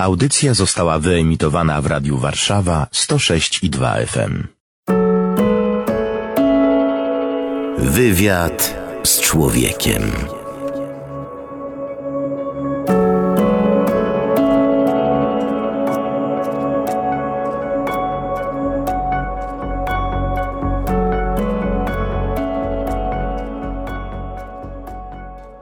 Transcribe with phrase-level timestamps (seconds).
[0.00, 4.46] Audycja została wyemitowana w Radiu Warszawa 106 i 2 FM.
[7.78, 10.02] Wywiad z człowiekiem.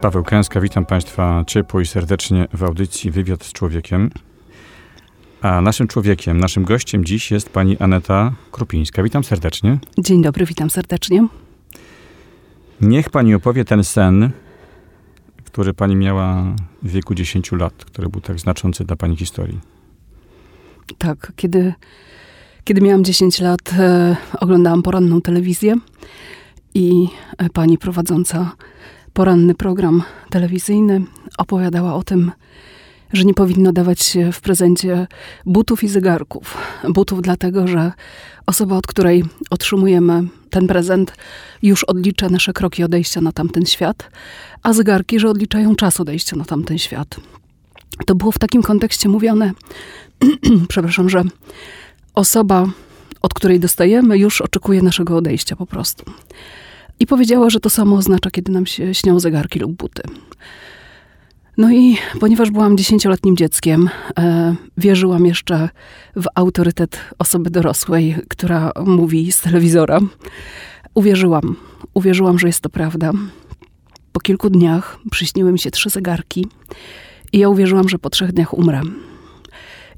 [0.01, 4.11] Paweł Kęska, witam Państwa ciepło i serdecznie w audycji Wywiad z Człowiekiem.
[5.41, 9.03] A naszym człowiekiem, naszym gościem dziś jest pani Aneta Krupińska.
[9.03, 9.79] Witam serdecznie.
[9.99, 11.29] Dzień dobry, witam serdecznie.
[12.81, 14.31] Niech pani opowie ten sen,
[15.45, 16.45] który pani miała
[16.83, 19.61] w wieku 10 lat, który był tak znaczący dla pani historii.
[20.99, 21.75] Tak, kiedy,
[22.65, 25.75] kiedy miałam 10 lat, e, oglądałam poranną telewizję
[26.75, 27.09] i
[27.39, 28.53] e, pani prowadząca
[29.13, 31.03] poranny program telewizyjny
[31.39, 32.33] opowiadała o tym,
[33.17, 35.07] że nie powinno dawać się w prezencie
[35.47, 36.57] butów i zegarków.
[36.89, 37.93] Butów dlatego, że
[38.47, 41.13] osoba, od której otrzymujemy ten prezent,
[41.63, 44.11] już odlicza nasze kroki odejścia na tamten świat,
[44.63, 47.21] a zegarki, że odliczają czas odejścia na tamten świat.
[48.07, 49.53] To było w takim kontekście mówione,
[50.69, 51.23] przepraszam, że
[52.15, 52.67] osoba,
[53.23, 56.05] od której dostajemy, już oczekuje naszego odejścia po prostu.
[57.01, 60.03] I powiedziała, że to samo oznacza, kiedy nam się śnią zegarki lub buty.
[61.57, 65.69] No i ponieważ byłam dziesięcioletnim dzieckiem, e, wierzyłam jeszcze
[66.17, 70.01] w autorytet osoby dorosłej, która mówi z telewizora.
[70.95, 71.57] Uwierzyłam.
[71.95, 73.13] Uwierzyłam, że jest to prawda.
[74.13, 76.47] Po kilku dniach przyśniły mi się trzy zegarki
[77.33, 78.81] i ja uwierzyłam, że po trzech dniach umrę.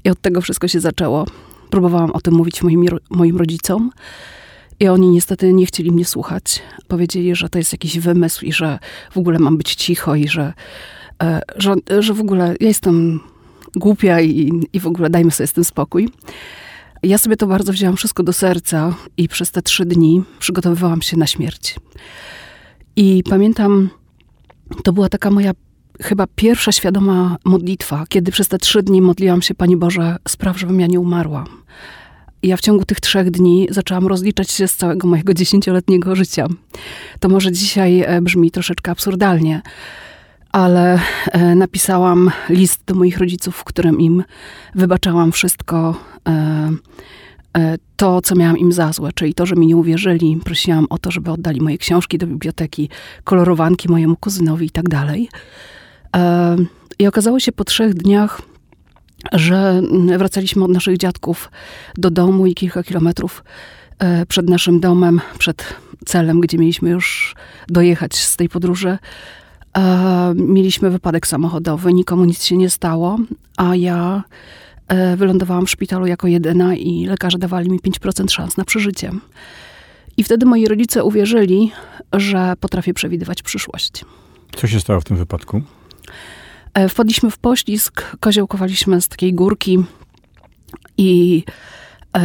[0.03, 1.25] I od tego wszystko się zaczęło.
[1.69, 3.91] Próbowałam o tym mówić moim, moim rodzicom.
[4.79, 6.61] I oni niestety nie chcieli mnie słuchać.
[6.87, 8.79] Powiedzieli, że to jest jakiś wymysł i że
[9.11, 10.53] w ogóle mam być cicho i że,
[11.57, 13.19] że, że w ogóle ja jestem
[13.75, 16.09] głupia i, i w ogóle dajmy sobie z tym spokój.
[17.03, 21.17] Ja sobie to bardzo wzięłam wszystko do serca i przez te trzy dni przygotowywałam się
[21.17, 21.75] na śmierć.
[22.95, 23.89] I pamiętam,
[24.83, 25.51] to była taka moja
[26.01, 30.79] chyba pierwsza świadoma modlitwa, kiedy przez te trzy dni modliłam się, Pani Boże, spraw, żebym
[30.79, 31.45] ja nie umarła
[32.43, 36.47] ja w ciągu tych trzech dni zaczęłam rozliczać się z całego mojego dziesięcioletniego życia.
[37.19, 39.61] To może dzisiaj e, brzmi troszeczkę absurdalnie,
[40.51, 40.99] ale
[41.31, 44.23] e, napisałam list do moich rodziców, w którym im
[44.75, 45.95] wybaczałam wszystko
[46.27, 46.69] e,
[47.95, 50.39] to, co miałam im za złe, czyli to, że mi nie uwierzyli.
[50.43, 52.89] Prosiłam o to, żeby oddali moje książki do biblioteki,
[53.23, 55.29] kolorowanki mojemu kuzynowi i tak dalej.
[56.99, 58.41] I okazało się po trzech dniach,
[59.33, 59.81] że
[60.17, 61.51] wracaliśmy od naszych dziadków
[61.97, 63.43] do domu i kilka kilometrów
[63.99, 65.73] e, przed naszym domem, przed
[66.05, 67.35] celem, gdzie mieliśmy już
[67.67, 68.97] dojechać z tej podróży,
[69.79, 73.17] e, mieliśmy wypadek samochodowy, nikomu nic się nie stało,
[73.57, 74.23] a ja
[74.87, 79.11] e, wylądowałam w szpitalu jako jedyna i lekarze dawali mi 5% szans na przeżycie.
[80.17, 81.71] I wtedy moi rodzice uwierzyli,
[82.13, 84.05] że potrafię przewidywać przyszłość.
[84.55, 85.61] Co się stało w tym wypadku?
[86.73, 89.83] E, wpadliśmy w poślizg, koziołkowaliśmy z takiej górki
[90.97, 91.43] i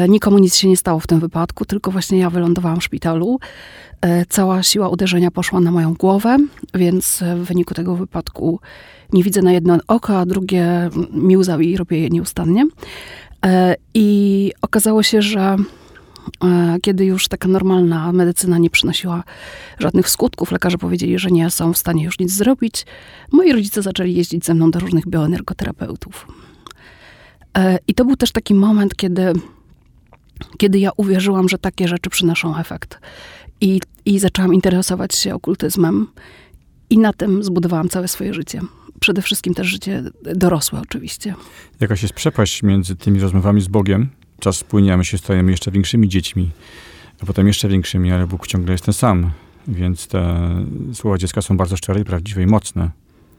[0.09, 3.39] nikomu nic się nie stało w tym wypadku, tylko właśnie ja wylądowałam w szpitalu.
[4.01, 6.37] E, cała siła uderzenia poszła na moją głowę,
[6.75, 8.61] więc w wyniku tego wypadku
[9.13, 12.65] nie widzę na jedno oko, a drugie mi łza i robię je nieustannie.
[13.95, 15.57] I okazało się, że
[16.45, 19.25] E, kiedy już taka normalna medycyna nie przynosiła
[19.79, 22.87] żadnych skutków, lekarze powiedzieli, że nie są w stanie już nic zrobić,
[23.33, 26.27] moi rodzice zaczęli jeździć ze mną do różnych bioenergoterapeutów.
[27.59, 29.33] E, I to był też taki moment, kiedy,
[30.59, 32.99] kiedy ja uwierzyłam, że takie rzeczy przynoszą efekt.
[33.61, 36.07] I, I zaczęłam interesować się okultyzmem,
[36.91, 38.61] i na tym zbudowałam całe swoje życie.
[39.01, 40.03] Przede wszystkim też życie
[40.37, 41.35] dorosłe, oczywiście.
[41.81, 45.71] Jakaś jest przepaść między tymi rozmowami z Bogiem, czas płynie, a my się stajemy jeszcze
[45.71, 46.51] większymi dziećmi,
[47.23, 49.31] a potem jeszcze większymi, ale Bóg ciągle jest ten sam.
[49.69, 50.51] Więc te
[50.93, 52.91] słowa dziecka są bardzo szczere i prawdziwe i mocne.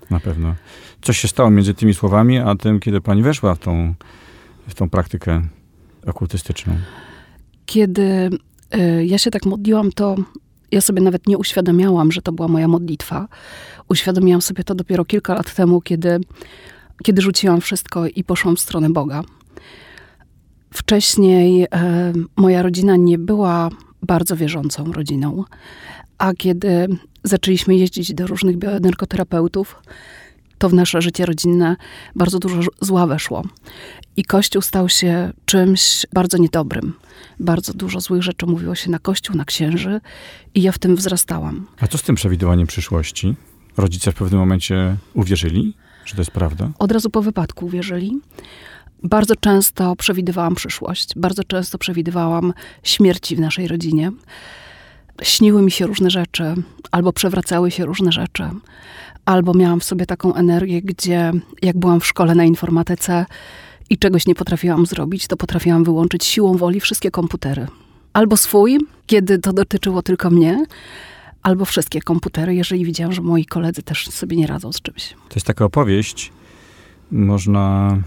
[0.10, 0.56] Na pewno.
[1.02, 3.94] Coś się stało między tymi słowami, a tym, kiedy pani weszła w tą,
[4.68, 5.47] w tą praktykę
[6.05, 6.73] okultystyczną.
[7.66, 8.29] Kiedy
[8.75, 10.16] y, ja się tak modliłam, to
[10.72, 13.28] ja sobie nawet nie uświadamiałam, że to była moja modlitwa.
[13.90, 16.19] Uświadomiłam sobie to dopiero kilka lat temu, kiedy,
[17.03, 19.23] kiedy rzuciłam wszystko i poszłam w stronę Boga.
[20.73, 23.69] Wcześniej e, moja rodzina nie była
[24.02, 25.43] bardzo wierzącą rodziną,
[26.17, 26.87] a kiedy
[27.23, 29.81] zaczęliśmy jeździć do różnych bioenergoterapeutów,
[30.66, 31.76] to w nasze życie rodzinne
[32.16, 33.44] bardzo dużo zła weszło.
[34.17, 36.94] I Kościół stał się czymś bardzo niedobrym.
[37.40, 40.02] Bardzo dużo złych rzeczy mówiło się na Kościół, na księży
[40.56, 41.67] i ja w tym wzrastałam.
[41.79, 43.35] A co z tym przewidywaniem przyszłości?
[43.78, 45.73] Rodzice w pewnym momencie uwierzyli?
[46.06, 46.70] że to jest prawda?
[46.79, 48.20] Od razu po wypadku uwierzyli.
[49.03, 52.53] Bardzo często przewidywałam przyszłość, bardzo często przewidywałam
[52.84, 54.12] śmierci w naszej rodzinie.
[55.22, 56.56] Śniły mi się różne rzeczy,
[56.91, 58.50] albo przewracały się różne rzeczy,
[59.26, 61.32] albo miałam w sobie taką energię, gdzie
[61.62, 63.26] jak byłam w szkole na informatyce
[63.90, 67.68] i czegoś nie potrafiłam zrobić, to potrafiłam wyłączyć siłą woli wszystkie komputery.
[68.14, 70.66] Albo swój, kiedy to dotyczyło tylko mnie,
[71.44, 75.10] albo wszystkie komputery, jeżeli widziałam, że moi koledzy też sobie nie radzą z czymś.
[75.10, 76.32] To jest taka opowieść,
[77.12, 77.98] można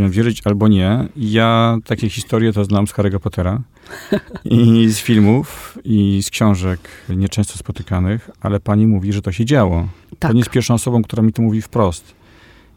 [0.00, 1.08] nią wierzyć albo nie.
[1.16, 3.60] Ja takie historie to znam z Harry'ego Pottera
[4.44, 9.88] i z filmów i z książek nieczęsto spotykanych, ale pani mówi, że to się działo.
[10.10, 10.30] Tak.
[10.30, 12.14] Pani jest pierwszą osobą, która mi to mówi wprost.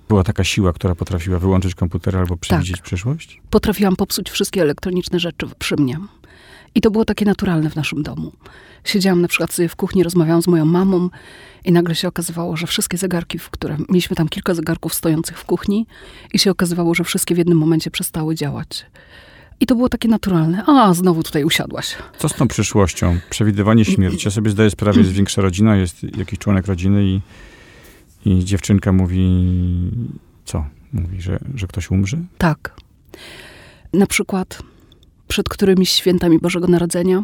[0.10, 2.86] Była taka siła, która potrafiła wyłączyć komputer albo przewidzieć Tak.
[2.86, 3.42] przyszłość?
[3.50, 6.00] potrafiłam popsuć wszystkie elektroniczne rzeczy przy mnie.
[6.76, 8.32] I to było takie naturalne w naszym domu.
[8.84, 11.10] Siedziałam na przykład sobie w kuchni, rozmawiałam z moją mamą
[11.66, 15.46] i nagle się okazywało, że wszystkie zegarki, w które mieliśmy tam kilka zegarków stojących w
[15.46, 15.88] kuchni
[16.34, 18.86] i się okazywało, że wszystkie w jednym momencie przestały działać.
[19.60, 20.64] I to było takie naturalne.
[20.68, 21.96] A, znowu tutaj usiadłaś.
[22.18, 23.20] Co z tą przyszłością?
[23.30, 24.28] Przewidywanie śmierci.
[24.28, 27.22] Ja sobie zdaję sprawę, jest większa rodzina, jest jakiś członek rodziny i,
[28.26, 29.28] i dziewczynka mówi,
[30.46, 30.66] co?
[30.94, 32.18] Mówi, że, że ktoś umrze?
[32.38, 32.76] Tak.
[33.94, 34.64] Na przykład
[35.30, 37.24] przed którymiś świętami Bożego Narodzenia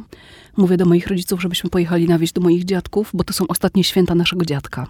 [0.57, 3.83] mówię do moich rodziców, żebyśmy pojechali na wieś do moich dziadków, bo to są ostatnie
[3.83, 4.87] święta naszego dziadka.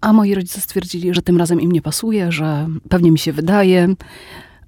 [0.00, 3.94] A moi rodzice stwierdzili, że tym razem im nie pasuje, że pewnie mi się wydaje.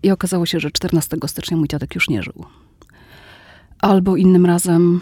[0.02, 2.44] I okazało się, że 14 stycznia mój dziadek już nie żył.
[3.80, 5.00] Albo innym razem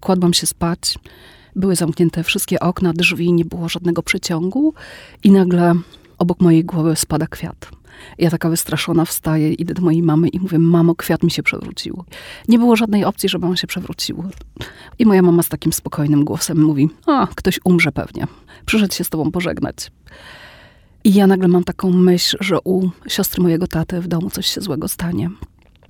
[0.00, 0.98] kładłam się spać,
[1.56, 4.74] były zamknięte wszystkie okna, drzwi, nie było żadnego przeciągu
[5.24, 5.74] i nagle
[6.18, 7.70] obok mojej głowy spada kwiat.
[8.18, 12.04] Ja taka wystraszona wstaję, idę do mojej mamy i mówię, mamo, kwiat mi się przewrócił.
[12.48, 14.24] Nie było żadnej opcji, żeby on się przewrócił.
[14.98, 18.26] I moja mama z takim spokojnym głosem mówi, a, ktoś umrze pewnie.
[18.66, 19.90] Przyszedł się z tobą pożegnać.
[21.04, 24.60] I ja nagle mam taką myśl, że u siostry mojego taty w domu coś się
[24.60, 25.30] złego stanie.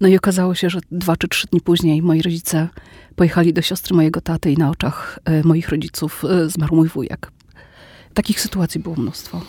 [0.00, 2.69] No i okazało się, że dwa czy trzy dni później moi rodzice
[3.17, 7.32] pojechali do siostry mojego taty i na oczach e, moich rodziców e, zmarł mój wujek.
[8.14, 9.41] Takich sytuacji było mnóstwo.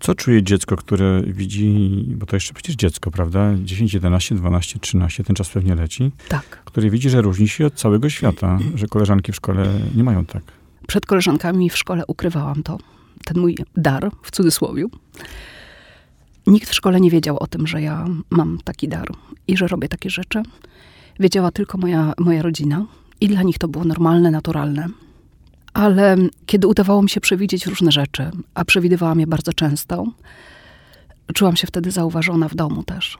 [0.00, 3.54] Co czuje dziecko, które widzi, bo to jeszcze przecież dziecko, prawda?
[3.64, 6.44] 10, 11, 12, 13, ten czas pewnie leci, Tak.
[6.64, 10.42] które widzi, że różni się od całego świata, że koleżanki w szkole nie mają tak.
[10.86, 12.78] przed koleżankami w szkole ukrywałam to,
[13.24, 14.84] ten mój dar, w cudzysłowie.
[16.46, 19.08] Nikt w szkole nie wiedział o tym, że ja mam taki dar
[19.48, 20.42] i że robię takie rzeczy.
[21.20, 22.86] Wiedziała tylko moja, moja rodzina
[23.20, 24.86] i dla nich to było normalne, naturalne.
[25.78, 26.16] Ale
[26.46, 30.06] kiedy udawało mi się przewidzieć różne rzeczy, a przewidywałam je bardzo często,
[31.34, 33.18] czułam się wtedy zauważona w domu też.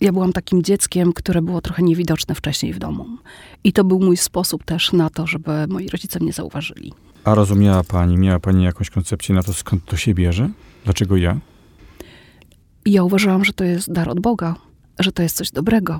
[0.00, 3.06] Ja byłam takim dzieckiem, które było trochę niewidoczne wcześniej w domu.
[3.64, 6.92] I to był mój sposób też na to, żeby moi rodzice mnie zauważyli.
[7.24, 10.48] A rozumiała pani, miała pani jakąś koncepcję na to, skąd to się bierze?
[10.84, 11.36] Dlaczego ja?
[12.86, 14.56] Ja uważałam, że to jest dar od Boga,
[14.98, 15.98] że to jest coś dobrego,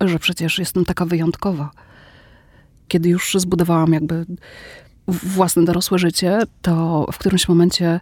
[0.00, 1.70] że przecież jestem taka wyjątkowa.
[2.90, 4.26] Kiedy już zbudowałam jakby
[5.08, 8.00] własne dorosłe życie, to w którymś momencie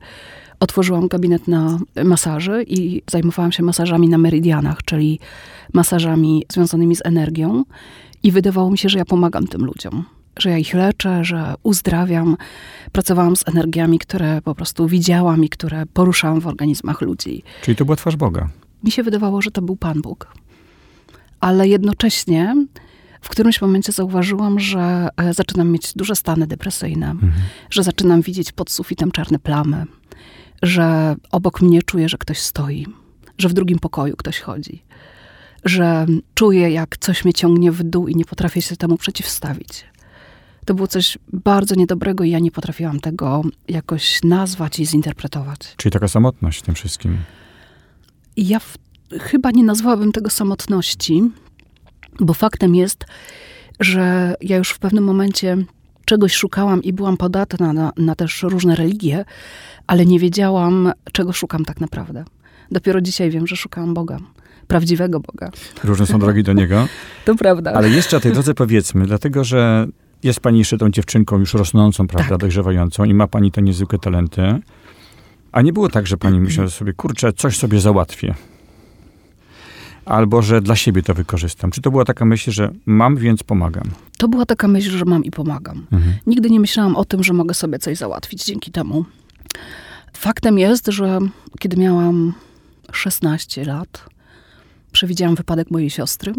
[0.60, 5.20] otworzyłam gabinet na masaży i zajmowałam się masażami na meridianach, czyli
[5.72, 7.64] masażami związanymi z energią.
[8.22, 10.04] I wydawało mi się, że ja pomagam tym ludziom,
[10.38, 12.36] że ja ich leczę, że uzdrawiam.
[12.92, 17.42] Pracowałam z energiami, które po prostu widziałam i które poruszałam w organizmach ludzi.
[17.62, 18.48] Czyli to była twarz Boga.
[18.84, 20.28] Mi się wydawało, że to był Pan Bóg.
[21.40, 22.54] Ale jednocześnie
[23.20, 27.14] w którymś momencie zauważyłam, że e, zaczynam mieć duże stany depresyjne,
[27.70, 29.84] że zaczynam widzieć pod sufitem czarne plamy,
[30.62, 32.86] że obok mnie czuję, że ktoś stoi,
[33.38, 34.82] że w drugim pokoju ktoś chodzi,
[35.64, 39.84] że czuję, jak coś mnie ciągnie w dół i nie potrafię się temu przeciwstawić.
[40.64, 45.58] To było coś bardzo niedobrego i ja nie potrafiłam tego jakoś nazwać i zinterpretować.
[45.76, 47.18] Czyli taka samotność w tym wszystkim.
[48.36, 48.78] Ja w,
[49.20, 51.22] chyba nie nazwałabym tego samotności,
[52.20, 53.04] bo faktem jest,
[53.80, 55.56] że ja już w pewnym momencie
[56.04, 59.24] czegoś szukałam i byłam podatna na, na też różne religie,
[59.86, 62.24] ale nie wiedziałam, czego szukam tak naprawdę.
[62.70, 64.18] Dopiero dzisiaj wiem, że szukałam Boga,
[64.66, 65.50] prawdziwego Boga.
[65.84, 66.88] Różne są drogi do Niego.
[67.24, 67.72] To prawda.
[67.72, 69.86] Ale jeszcze o tej drodze powiedzmy, dlatego że
[70.22, 72.38] jest pani jeszcze tą dziewczynką już rosnącą, prawda, Tak.
[72.38, 74.42] dojrzewającą i ma pani te niezwykłe talenty.
[75.52, 78.34] A nie było tak, że pani myślała sobie, kurczę, coś sobie załatwię.
[80.08, 81.70] Albo, że dla siebie to wykorzystam.
[81.70, 83.84] Czy to była taka myśl, że mam, więc pomagam?
[84.18, 85.86] To była taka myśl, że mam i pomagam.
[85.92, 86.14] Mhm.
[86.26, 89.04] Nigdy nie myślałam o tym, że mogę sobie coś załatwić dzięki temu.
[90.12, 91.18] Faktem jest, że
[91.58, 92.32] kiedy miałam
[92.92, 94.04] 16 lat,
[94.92, 96.32] przewidziałam wypadek mojej siostry.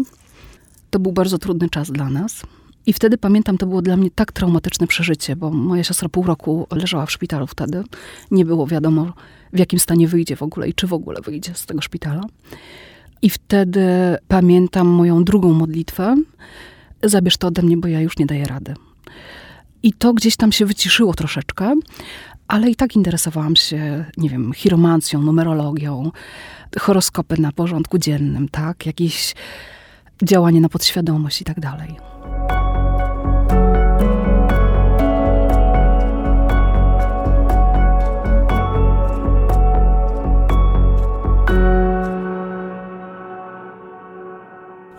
[0.90, 2.42] To był bardzo trudny czas dla nas.
[2.86, 6.66] I wtedy pamiętam, to było dla mnie tak traumatyczne przeżycie, bo moja siostra pół roku
[6.70, 7.84] leżała w szpitalu wtedy.
[8.30, 9.12] Nie było wiadomo,
[9.52, 12.22] w jakim stanie wyjdzie w ogóle i czy w ogóle wyjdzie z tego szpitala.
[13.22, 13.86] I wtedy
[14.28, 16.16] pamiętam moją drugą modlitwę.
[17.02, 18.74] Zabierz to ode mnie, bo ja już nie daję rady.
[19.82, 21.74] I to gdzieś tam się wyciszyło troszeczkę,
[22.48, 26.10] ale i tak interesowałam się, nie wiem, chiromancją, numerologią,
[26.80, 28.86] horoskopy na porządku dziennym, tak?
[28.86, 29.34] Jakieś
[30.22, 32.19] działanie na podświadomość i tak dalej.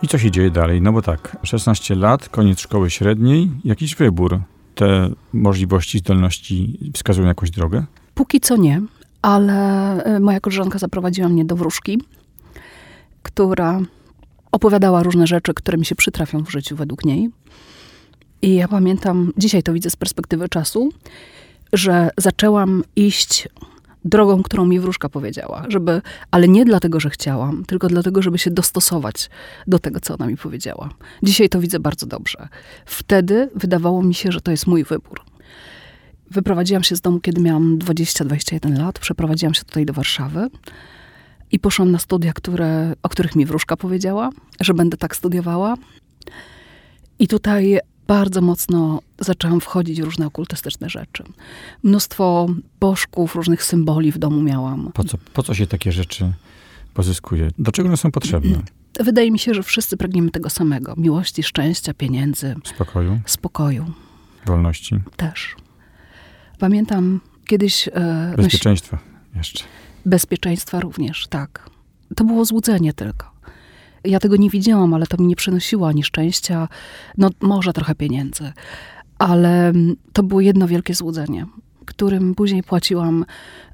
[0.02, 0.82] I co się dzieje dalej?
[0.82, 4.40] No bo tak, 16 lat, koniec szkoły średniej, jakiś wybór.
[4.74, 7.84] Te możliwości, zdolności wskazują jakąś drogę?
[8.14, 8.82] Póki co nie,
[9.22, 9.54] ale
[10.04, 12.02] e, moja koleżanka zaprowadziła mnie do wróżki,
[13.22, 13.80] która
[14.52, 17.30] opowiadała różne rzeczy, które mi się przytrafią w życiu według niej.
[18.42, 20.88] I ja pamiętam, dzisiaj to widzę z perspektywy czasu,
[21.72, 23.48] że zaczęłam iść
[24.04, 28.50] drogą, którą mi wróżka powiedziała, żeby, ale nie dlatego, że chciałam, tylko dlatego, żeby się
[28.50, 29.30] dostosować
[29.66, 30.88] do tego, co ona mi powiedziała.
[31.22, 32.48] Dzisiaj to widzę bardzo dobrze.
[32.86, 35.20] Wtedy wydawało mi się, że to jest mój wybór.
[36.30, 38.98] Wyprowadziłam się z domu, kiedy miałam 20-21 lat.
[38.98, 40.48] Przeprowadziłam się tutaj do Warszawy
[41.50, 44.30] i poszłam na studia, które, o których mi wróżka powiedziała,
[44.60, 45.74] że będę tak studiowała.
[47.18, 47.78] I tutaj
[48.12, 51.24] bardzo mocno zaczęłam wchodzić w różne okultystyczne rzeczy.
[51.82, 52.48] Mnóstwo
[52.80, 54.90] bożków, różnych symboli w domu miałam.
[54.94, 56.32] Po co, po co się takie rzeczy
[56.94, 57.50] pozyskuje?
[57.58, 58.58] Do czego one są potrzebne?
[59.00, 60.94] Wydaje mi się, że wszyscy pragniemy tego samego.
[60.96, 63.92] Miłości, szczęścia, pieniędzy, Spokoju, spokoju
[64.46, 65.56] wolności, też.
[66.58, 67.88] Pamiętam kiedyś...
[67.88, 68.98] E, bezpieczeństwa
[69.36, 69.64] jeszcze.
[70.06, 71.70] Bezpieczeństwa również, tak.
[72.16, 73.31] To było złudzenie tylko.
[74.04, 76.68] Ja tego nie widziałam, ale to mi nie przynosiło ani szczęścia,
[77.18, 78.52] no może trochę pieniędzy.
[79.18, 81.46] Ale mm, to było jedno wielkie złudzenie,
[81.84, 83.24] którym później płaciłam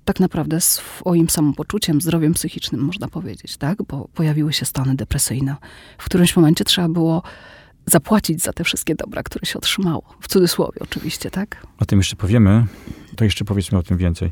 [0.04, 3.82] tak naprawdę swoim samopoczuciem, zdrowiem psychicznym, można powiedzieć, tak?
[3.82, 5.56] Bo pojawiły się stany depresyjne.
[5.99, 7.23] W którymś momencie trzeba było
[7.87, 10.02] zapłacić za te wszystkie dobra, które się otrzymało.
[10.20, 11.66] W cudzysłowie oczywiście, tak?
[11.80, 12.66] O tym jeszcze powiemy,
[13.16, 14.30] to jeszcze powiedzmy o tym więcej.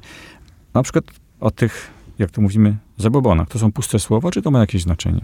[0.75, 1.05] Na przykład
[1.41, 3.49] o tych, jak to mówimy, zabobonach.
[3.49, 5.21] To są puste słowa, czy to ma jakieś znaczenie?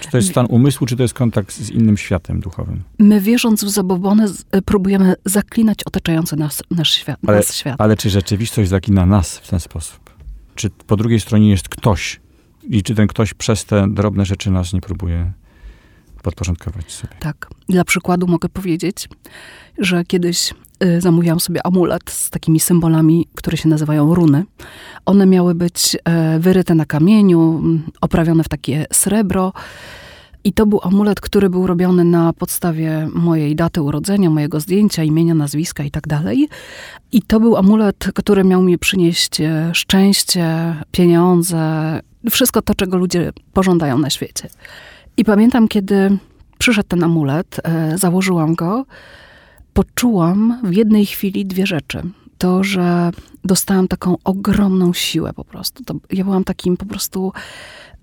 [0.00, 2.82] Czy to jest stan umysłu, czy to jest kontakt z innym światem duchowym?
[2.98, 7.80] My wierząc w zabobony z- próbujemy zaklinać otaczający nas, nasz świat, Ale- nas świat.
[7.80, 10.10] Ale czy rzeczywistość zakina nas w ten sposób?
[10.54, 12.20] Czy po drugiej stronie jest ktoś
[12.68, 15.32] i czy ten ktoś przez te drobne rzeczy nas nie próbuje
[16.22, 17.14] podporządkować sobie?
[17.20, 17.48] Tak.
[17.68, 19.08] Dla przykładu mogę powiedzieć,
[19.78, 20.54] że kiedyś
[20.98, 24.44] zamówiłam sobie amulet z takimi symbolami, które się nazywają runy.
[25.06, 29.52] One miały być e, wyryte na kamieniu, m, oprawione w takie srebro.
[30.44, 35.34] I to był amulet, który był robiony na podstawie mojej daty urodzenia, mojego zdjęcia, imienia,
[35.34, 36.48] nazwiska i tak dalej.
[37.12, 43.32] I to był amulet, który miał mi przynieść e, szczęście, pieniądze, wszystko to, czego ludzie
[43.52, 44.48] pożądają na świecie.
[45.16, 46.18] I pamiętam, kiedy
[46.58, 47.60] przyszedł ten amulet,
[47.96, 48.84] założyłam go,
[49.80, 52.02] poczułam w jednej chwili dwie rzeczy.
[52.38, 53.10] To, że
[53.44, 55.84] dostałam taką ogromną siłę po prostu.
[55.84, 57.32] To, ja byłam takim po prostu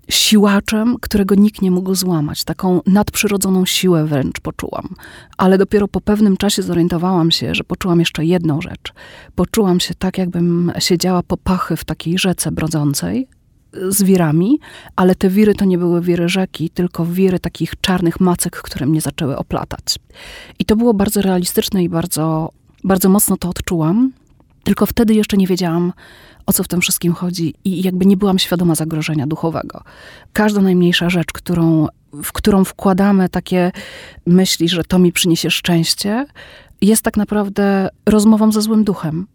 [0.08, 2.44] siłaczem, którego nikt nie mógł złamać.
[2.44, 4.88] Taką nadprzyrodzoną siłę wręcz poczułam.
[5.36, 8.92] Ale dopiero po pewnym czasie zorientowałam się, że poczułam jeszcze jedną rzecz.
[9.34, 13.28] Poczułam się tak, jakbym siedziała po pachy w takiej rzece brodzącej,
[13.88, 14.58] z wirami,
[14.96, 19.00] ale te wiry to nie były wiry rzeki, tylko wiry takich czarnych macek, które mnie
[19.00, 19.98] zaczęły oplatać.
[20.58, 22.52] I to było bardzo realistyczne i bardzo,
[22.84, 24.12] bardzo mocno to odczułam.
[24.64, 25.92] Tylko wtedy jeszcze nie wiedziałam,
[26.46, 29.82] o co w tym wszystkim chodzi i jakby nie byłam świadoma zagrożenia duchowego.
[30.32, 33.72] Każda najmniejsza rzecz, którą, w którą wkładamy takie
[34.26, 36.26] myśli, że to mi przyniesie szczęście,
[36.80, 39.26] jest tak naprawdę rozmową ze złym duchem.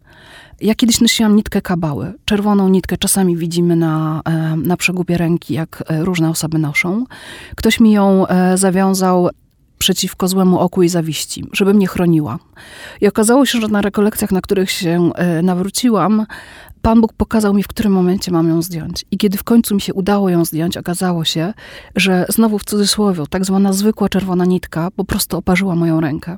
[0.60, 2.12] Ja kiedyś nosiłam nitkę kabały.
[2.24, 7.04] Czerwoną nitkę czasami widzimy na, e, na przegubie ręki, jak e, różne osoby noszą.
[7.56, 9.28] Ktoś mi ją e, zawiązał
[9.78, 12.38] przeciwko złemu oku i zawiści, żeby mnie chroniła.
[13.00, 15.10] I okazało się, że na rekolekcjach, na których się
[15.42, 16.26] nawróciłam,
[16.82, 19.04] Pan Bóg pokazał mi, w którym momencie mam ją zdjąć.
[19.10, 21.54] I kiedy w końcu mi się udało ją zdjąć, okazało się,
[21.96, 26.36] że znowu w cudzysłowie, tak zwana zwykła czerwona nitka po prostu oparzyła moją rękę.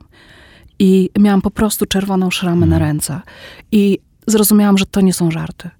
[0.78, 3.20] I miałam po prostu czerwoną szramę na ręce.
[3.72, 5.70] I zrozumiałam, że to nie są żarty.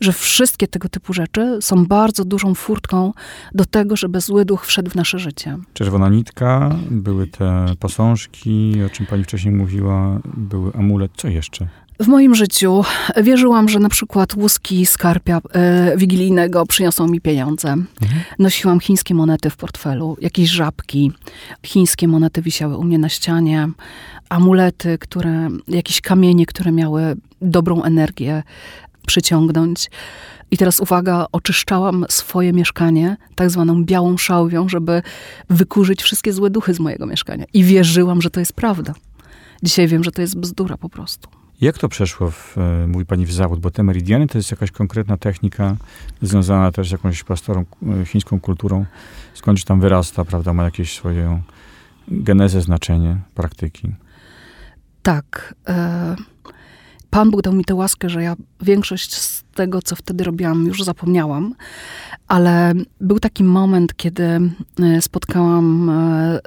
[0.00, 3.12] Że wszystkie tego typu rzeczy są bardzo dużą furtką
[3.54, 5.56] do tego, żeby zły duch wszedł w nasze życie.
[5.74, 11.12] Czerwona nitka, były te posążki, o czym pani wcześniej mówiła, były amulet.
[11.16, 11.68] Co jeszcze?
[12.00, 12.84] W moim życiu
[13.22, 17.68] wierzyłam, że na przykład łuski skarpia e, wigilijnego przyniosą mi pieniądze.
[17.68, 18.20] Mhm.
[18.38, 21.12] Nosiłam chińskie monety w portfelu, jakieś żabki.
[21.66, 23.68] Chińskie monety wisiały u mnie na ścianie.
[24.28, 28.42] Amulety, które, jakieś kamienie, które miały dobrą energię
[29.06, 29.90] przyciągnąć.
[30.50, 35.02] I teraz uwaga, oczyszczałam swoje mieszkanie tak zwaną białą szałwią, żeby
[35.50, 37.44] wykurzyć wszystkie złe duchy z mojego mieszkania.
[37.52, 38.94] I wierzyłam, że to jest prawda.
[39.62, 41.39] Dzisiaj wiem, że to jest bzdura po prostu.
[41.60, 43.60] Jak to przeszło, w, e, mówi pani, w zawód?
[43.60, 45.76] Bo te meridiany to jest jakaś konkretna technika
[46.22, 47.64] związana też z jakąś pastorą,
[48.02, 48.86] e, chińską kulturą.
[49.34, 50.52] Skądś tam wyrasta, prawda?
[50.52, 51.42] Ma jakieś swoją
[52.08, 53.94] genezę, znaczenie, praktyki.
[55.02, 55.54] Tak.
[55.68, 56.16] E,
[57.10, 60.82] Pan Bóg dał mi tę łaskę, że ja większość z tego, co wtedy robiłam, już
[60.82, 61.54] zapomniałam.
[62.28, 64.40] Ale był taki moment, kiedy
[65.00, 65.92] spotkałam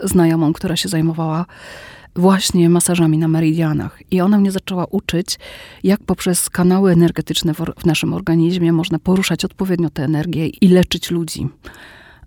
[0.04, 1.46] znajomą, która się zajmowała
[2.16, 4.00] właśnie masażami na meridianach.
[4.12, 5.40] I ona mnie zaczęła uczyć,
[5.84, 11.12] jak poprzez kanały energetyczne w, w naszym organizmie można poruszać odpowiednio tę energię i leczyć
[11.12, 11.48] ludzi.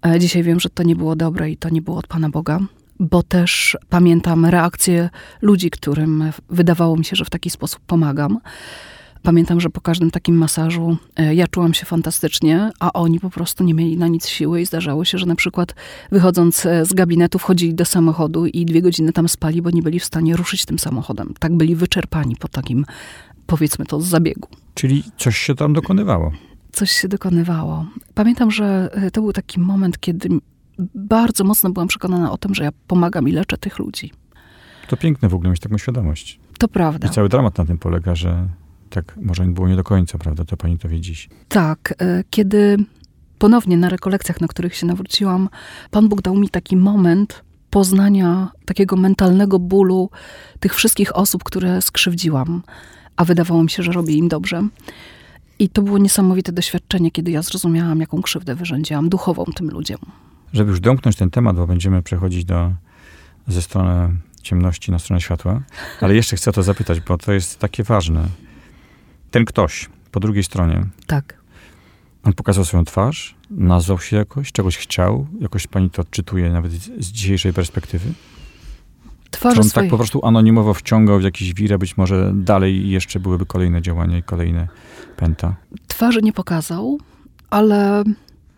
[0.06, 2.60] E, dzisiaj wiem, że to nie było dobre i to nie było od Pana Boga,
[3.00, 5.10] bo też pamiętam reakcje
[5.42, 8.38] ludzi, którym wydawało mi się, że w taki sposób pomagam.
[9.22, 13.64] Pamiętam, że po każdym takim masażu e, ja czułam się fantastycznie, a oni po prostu
[13.64, 15.74] nie mieli na nic siły i zdarzało się, że na przykład
[16.12, 20.00] wychodząc e, z gabinetu wchodzili do samochodu i dwie godziny tam spali, bo nie byli
[20.00, 21.34] w stanie ruszyć tym samochodem.
[21.38, 22.84] Tak byli wyczerpani po takim,
[23.46, 24.48] powiedzmy to, zabiegu.
[24.74, 26.32] Czyli coś się tam dokonywało?
[26.72, 27.86] Coś się dokonywało.
[28.14, 30.28] Pamiętam, że e, to był taki moment, kiedy
[30.94, 34.12] bardzo mocno byłam przekonana o tym, że ja pomagam i leczę tych ludzi.
[34.88, 36.40] To piękne w ogóle mieć taką świadomość.
[36.58, 37.08] To prawda.
[37.08, 38.48] I cały dramat na tym polega, że
[38.90, 40.44] tak może było nie do końca, prawda?
[40.44, 41.28] To pani to wie dziś.
[41.48, 41.94] Tak.
[41.98, 42.76] E, kiedy
[43.38, 45.48] ponownie na rekolekcjach, na których się nawróciłam,
[45.90, 50.10] Pan Bóg dał mi taki moment poznania takiego mentalnego bólu
[50.60, 52.62] tych wszystkich osób, które skrzywdziłam,
[53.16, 54.68] a wydawało mi się, że robię im dobrze.
[55.58, 59.98] I to było niesamowite doświadczenie, kiedy ja zrozumiałam, jaką krzywdę wyrządziłam duchową tym ludziom.
[60.52, 62.72] Żeby już domknąć ten temat, bo będziemy przechodzić do,
[63.48, 65.60] ze strony ciemności na stronę światła,
[66.00, 68.28] ale jeszcze chcę to zapytać, bo to jest takie ważne
[69.30, 70.86] ten ktoś po drugiej stronie.
[71.06, 71.34] Tak.
[72.24, 77.06] On pokazał swoją twarz, nazwał się jakoś, czegoś chciał, jakoś pani to odczytuje nawet z
[77.12, 78.12] dzisiejszej perspektywy?
[79.30, 82.90] Twarz Czy on tak po prostu anonimowo wciągał w jakiś wir, a być może dalej
[82.90, 84.68] jeszcze byłyby kolejne działania i kolejne
[85.16, 85.54] pęta?
[85.86, 86.98] Twarzy nie pokazał,
[87.50, 88.04] ale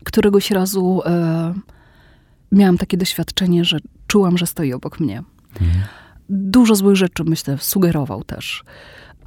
[0.05, 1.55] któregoś razu e,
[2.53, 5.23] miałam takie doświadczenie, że czułam, że stoi obok mnie.
[5.61, 5.85] Mhm.
[6.29, 8.65] Dużo złych rzeczy, myślę, sugerował też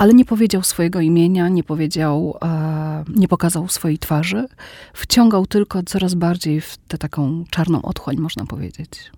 [0.01, 4.47] ale nie powiedział swojego imienia, nie powiedział, e, nie pokazał swojej twarzy.
[4.93, 9.11] Wciągał tylko coraz bardziej w tę taką czarną otchłań, można powiedzieć.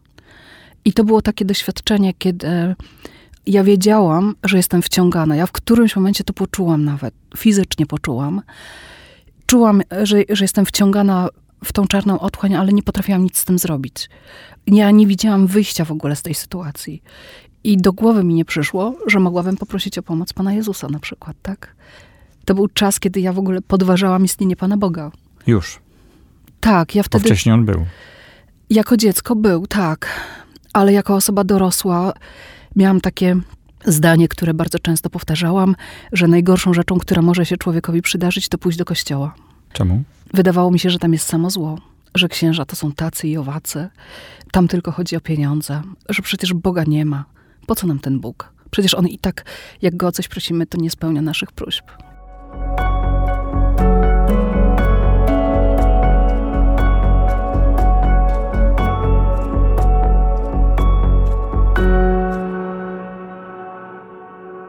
[0.85, 2.75] I to było takie doświadczenie, kiedy
[3.45, 5.35] ja wiedziałam, że jestem wciągana.
[5.35, 8.41] Ja w którymś momencie to poczułam nawet, fizycznie poczułam.
[9.45, 11.29] Czułam, że, że jestem wciągana
[11.63, 14.09] w tą czarną otchłań, ale nie potrafiłam nic z tym zrobić.
[14.67, 17.03] Ja nie widziałam wyjścia w ogóle z tej sytuacji.
[17.63, 21.37] I do głowy mi nie przyszło, że mogłabym poprosić o pomoc Pana Jezusa na przykład,
[21.41, 21.75] tak?
[22.45, 25.11] To był czas, kiedy ja w ogóle podważałam istnienie Pana Boga.
[25.47, 25.79] Już.
[26.59, 27.23] Tak, ja wtedy...
[27.23, 27.85] Bo wcześniej on był.
[28.69, 30.07] Jako dziecko był, tak.
[30.73, 32.13] Ale jako osoba dorosła
[32.75, 33.35] miałam takie
[33.85, 35.75] zdanie, które bardzo często powtarzałam,
[36.11, 39.35] że najgorszą rzeczą, która może się człowiekowi przydarzyć, to pójść do kościoła.
[39.73, 40.03] Czemu?
[40.33, 41.79] Wydawało mi się, że tam jest samo zło,
[42.15, 43.89] że księża to są tacy i owacy,
[44.51, 47.25] tam tylko chodzi o pieniądze, że przecież Boga nie ma,
[47.67, 48.53] po co nam ten Bóg?
[48.71, 49.45] Przecież on i tak,
[49.81, 51.85] jak go o coś prosimy, to nie spełnia naszych próśb.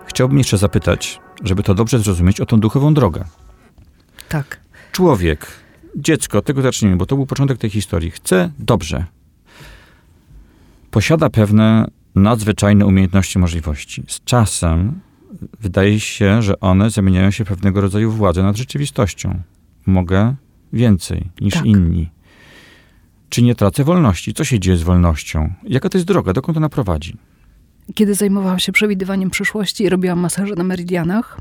[0.07, 3.24] Chciałbym jeszcze zapytać, żeby to dobrze zrozumieć, o tą duchową drogę.
[4.29, 4.63] Tak.
[4.94, 5.46] Człowiek,
[5.96, 9.04] dziecko, tego zacznijmy, bo to był początek tej historii, chce dobrze.
[10.90, 14.02] Posiada pewne nadzwyczajne umiejętności, możliwości.
[14.09, 15.00] Z czasem
[15.61, 19.40] wydaje się, że one zamieniają się w pewnego rodzaju władzę nad rzeczywistością.
[19.87, 20.35] Mogę
[20.72, 21.66] więcej niż tak.
[21.66, 22.11] inni.
[23.28, 24.35] Czy nie tracę wolności?
[24.35, 25.52] Co się dzieje z wolnością?
[25.64, 26.33] Jaka to jest droga?
[26.33, 27.16] Dokąd ona prowadzi?
[27.94, 31.40] Kiedy zajmowałam się przewidywaniem przyszłości i robiłam masaże na meridianach,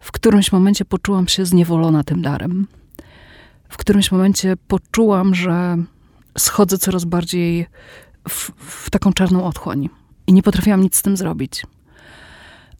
[0.00, 2.66] w którymś momencie poczułam się zniewolona tym darem.
[3.68, 5.76] W którymś momencie poczułam, że
[6.38, 7.66] schodzę coraz bardziej
[8.28, 9.88] w, w taką czarną otchłań
[10.26, 11.66] i nie potrafiłam nic z tym zrobić.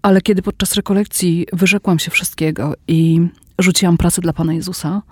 [0.02, 3.28] Ale kiedy podczas rekolekcji wyrzekłam się wszystkiego i
[3.58, 5.02] rzuciłam pracę dla Pana Jezusa,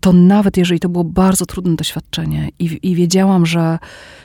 [0.00, 3.78] to nawet jeżeli to było bardzo trudne doświadczenie i, i wiedziałam, że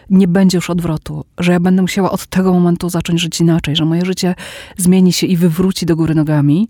[0.10, 3.86] nie będzie już odwrotu, że ja będę musiała od tego momentu zacząć żyć inaczej, że
[3.86, 4.36] moje życie
[4.78, 6.70] zmieni się i wywróci do góry nogami,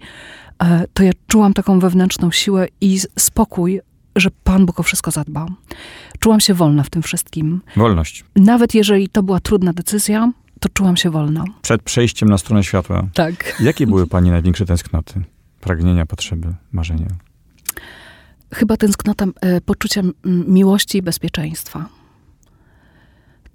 [0.63, 3.81] e, to ja czułam taką wewnętrzną siłę i spokój,
[4.15, 5.45] że Pan Bóg o wszystko zadba.
[6.19, 7.61] Czułam się wolna w tym wszystkim.
[7.75, 8.25] Wolność.
[8.35, 11.43] Nawet jeżeli to była trudna decyzja, to czułam się wolna.
[11.61, 13.07] Przed przejściem na stronę światła.
[13.13, 13.55] Tak.
[13.59, 15.21] Jakie były Pani największe tęsknoty?
[15.61, 17.07] Pragnienia, potrzeby, marzenia?
[18.55, 20.01] Chyba tęsknota e, poczucia
[20.47, 21.89] miłości i bezpieczeństwa.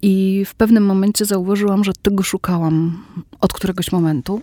[0.01, 3.03] I w pewnym momencie zauważyłam, że tego szukałam
[3.39, 4.41] od któregoś momentu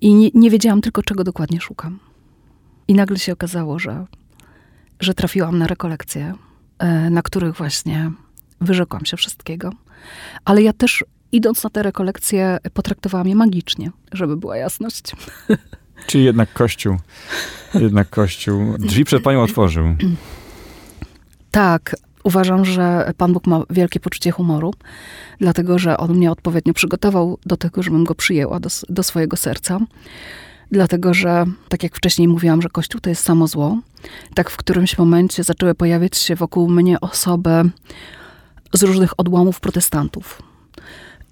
[0.00, 1.98] i nie, nie wiedziałam tylko, czego dokładnie szukam.
[2.88, 4.06] I nagle się okazało, że,
[5.00, 6.34] że trafiłam na rekolekcje,
[6.78, 8.12] e, na których właśnie
[8.60, 9.70] wyrzekłam się wszystkiego.
[10.44, 15.12] Ale ja też, idąc na te rekolekcje, potraktowałam je magicznie, żeby była jasność.
[16.06, 16.96] Czyli jednak Kościół,
[17.74, 19.84] jednak Kościół drzwi przed Panią otworzył.
[21.50, 24.74] Tak, uważam, że Pan Bóg ma wielkie poczucie humoru,
[25.38, 29.78] dlatego że On mnie odpowiednio przygotował do tego, żebym go przyjęła do, do swojego serca.
[30.70, 33.78] Dlatego, że tak jak wcześniej mówiłam, że Kościół to jest samo zło,
[34.34, 37.50] tak w którymś momencie zaczęły pojawiać się wokół mnie osoby
[38.72, 40.42] z różnych odłamów protestantów.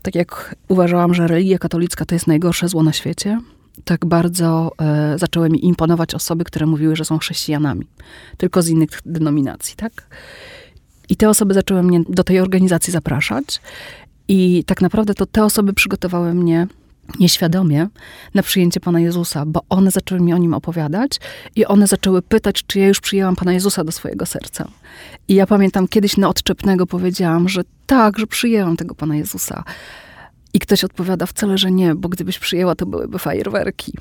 [0.02, 3.40] Tak jak uważałam, że religia katolicka to jest najgorsze zło na świecie,
[3.84, 7.86] tak bardzo e, zaczęły mi imponować osoby, które mówiły, że są chrześcijanami,
[8.36, 9.92] tylko z innych denominacji, tak?
[11.08, 13.60] I te osoby zaczęły mnie do tej organizacji zapraszać.
[14.28, 16.66] I tak naprawdę to te osoby przygotowały mnie
[17.20, 17.88] nieświadomie
[18.34, 21.20] na przyjęcie Pana Jezusa, bo one zaczęły mi o nim opowiadać
[21.56, 24.68] i one zaczęły pytać, czy ja już przyjęłam Pana Jezusa do swojego serca.
[25.28, 29.64] I ja pamiętam kiedyś na odczepnego powiedziałam, że tak, że przyjęłam tego Pana Jezusa.
[30.54, 33.92] I ktoś odpowiada wcale, że nie, bo gdybyś przyjęła, to byłyby fajerwerki.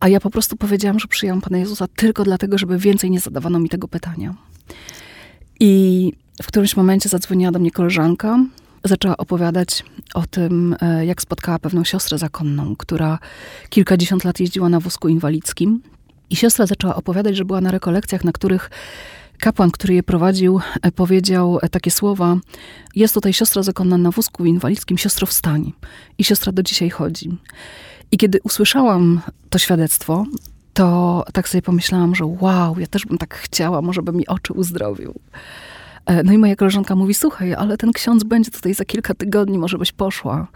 [0.00, 3.58] A ja po prostu powiedziałam, że przyjęłam Pana Jezusa tylko dlatego, żeby więcej nie zadawano
[3.58, 4.34] mi tego pytania.
[5.60, 8.38] I w którymś momencie zadzwoniła do mnie koleżanka,
[8.84, 13.18] zaczęła opowiadać o tym, e, jak spotkała pewną siostrę zakonną, która
[13.68, 15.82] kilkadziesiąt lat jeździła na wózku inwalidzkim.
[16.30, 18.70] I siostra zaczęła opowiadać, że była na rekolekcjach, na których
[19.42, 22.36] kapłan, który je prowadził, e, powiedział e, takie słowa:
[22.94, 25.72] Jest tutaj siostra zakonna na wózku inwalidzkim, siostro wstań.
[26.18, 27.36] I siostra do dzisiaj chodzi.
[28.12, 30.26] I kiedy usłyszałam to świadectwo,
[30.74, 34.52] to tak sobie pomyślałam, że wow, ja też bym tak chciała, może by mi oczy
[34.52, 35.14] uzdrowił.
[36.06, 39.58] E, no i moja koleżanka mówi, słuchaj, ale ten ksiądz będzie tutaj za kilka tygodni,
[39.58, 40.46] może byś poszła.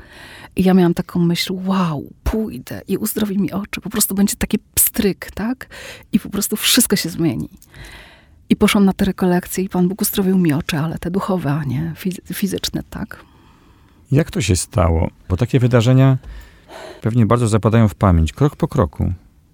[0.57, 3.81] I ja miałam taką myśl, wow, pójdę i uzdrowi mi oczy.
[3.81, 5.69] Po prostu będzie taki pstryk, tak?
[6.13, 7.49] I po prostu wszystko się zmieni.
[8.49, 11.65] I poszłam na te rekolekcje i Pan Bóg uzdrowił mi oczy, ale te duchowe, a
[11.65, 11.93] nie
[12.35, 13.25] fizyczne, tak.
[14.13, 15.11] Jak to się stało?
[15.29, 16.19] Bo takie wydarzenia
[17.01, 19.13] pewnie bardzo zapadają w pamięć, krok po kroku.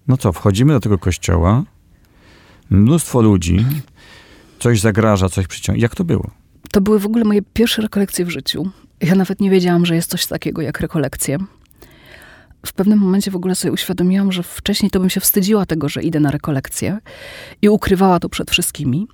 [0.09, 1.65] No co, wchodzimy do tego kościoła,
[2.71, 3.67] mnóstwo ludzi,
[4.59, 5.81] coś zagraża, coś przyciąga.
[5.81, 6.31] Jak to było?
[6.73, 8.71] To były w ogóle moje pierwsze rekolekcje w życiu.
[9.01, 11.39] Ja nawet nie wiedziałam, że jest coś takiego jak rekolekcje.
[12.67, 16.03] W pewnym momencie w ogóle sobie uświadomiłam, że wcześniej to bym się wstydziła tego, że
[16.03, 16.99] idę na rekolekcje
[17.63, 19.09] i ukrywała to przed wszystkimi.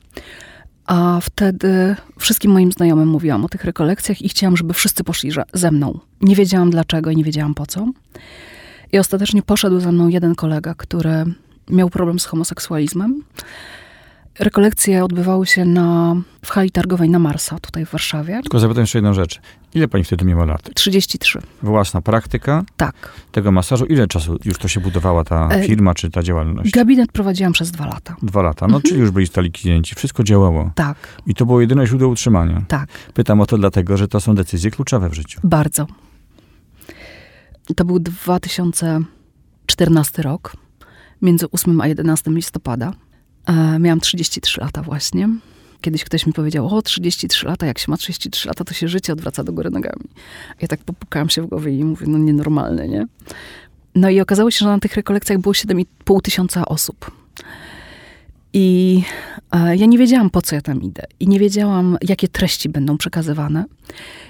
[0.86, 5.70] A wtedy wszystkim moim znajomym mówiłam o tych rekolekcjach i chciałam, żeby wszyscy poszli ze
[5.70, 5.98] mną.
[6.20, 7.86] Nie wiedziałam dlaczego i nie wiedziałam po co.
[8.92, 11.24] I ostatecznie poszedł ze mną jeden kolega, który
[11.70, 13.24] miał problem z homoseksualizmem.
[14.38, 18.40] Rekolekcje odbywały się na, w hali targowej na Marsa, tutaj w Warszawie.
[18.42, 19.40] Tylko zapytam jeszcze jedną rzecz.
[19.74, 20.70] Ile pani wtedy miała lat?
[20.74, 21.38] 33.
[21.62, 22.64] Własna praktyka?
[22.76, 23.12] Tak.
[23.32, 23.84] Tego masażu?
[23.84, 26.70] Ile czasu już to się budowała ta e, firma, czy ta działalność?
[26.70, 28.16] Gabinet prowadziłam przez dwa lata.
[28.22, 28.66] Dwa lata.
[28.66, 28.82] No, mhm.
[28.82, 29.94] czyli już byli stali klienci.
[29.94, 30.70] Wszystko działało.
[30.74, 30.96] Tak.
[31.26, 32.62] I to było jedyne źródło utrzymania.
[32.68, 32.88] Tak.
[33.14, 35.40] Pytam o to dlatego, że to są decyzje kluczowe w życiu.
[35.44, 35.86] Bardzo.
[37.76, 40.56] To był 2014 rok,
[41.22, 42.92] między 8 a 11 listopada.
[43.48, 45.28] E, miałam 33 lata właśnie.
[45.80, 49.12] Kiedyś ktoś mi powiedział, o 33 lata, jak się ma 33 lata, to się życie
[49.12, 50.04] odwraca do góry nogami.
[50.60, 53.06] Ja tak popukałam się w głowie i mówię, no nienormalne, nie?
[53.94, 57.10] No i okazało się, że na tych rekolekcjach było 7,5 tysiąca osób.
[58.52, 59.02] I
[59.52, 61.02] e, ja nie wiedziałam, po co ja tam idę.
[61.20, 63.64] I nie wiedziałam, jakie treści będą przekazywane.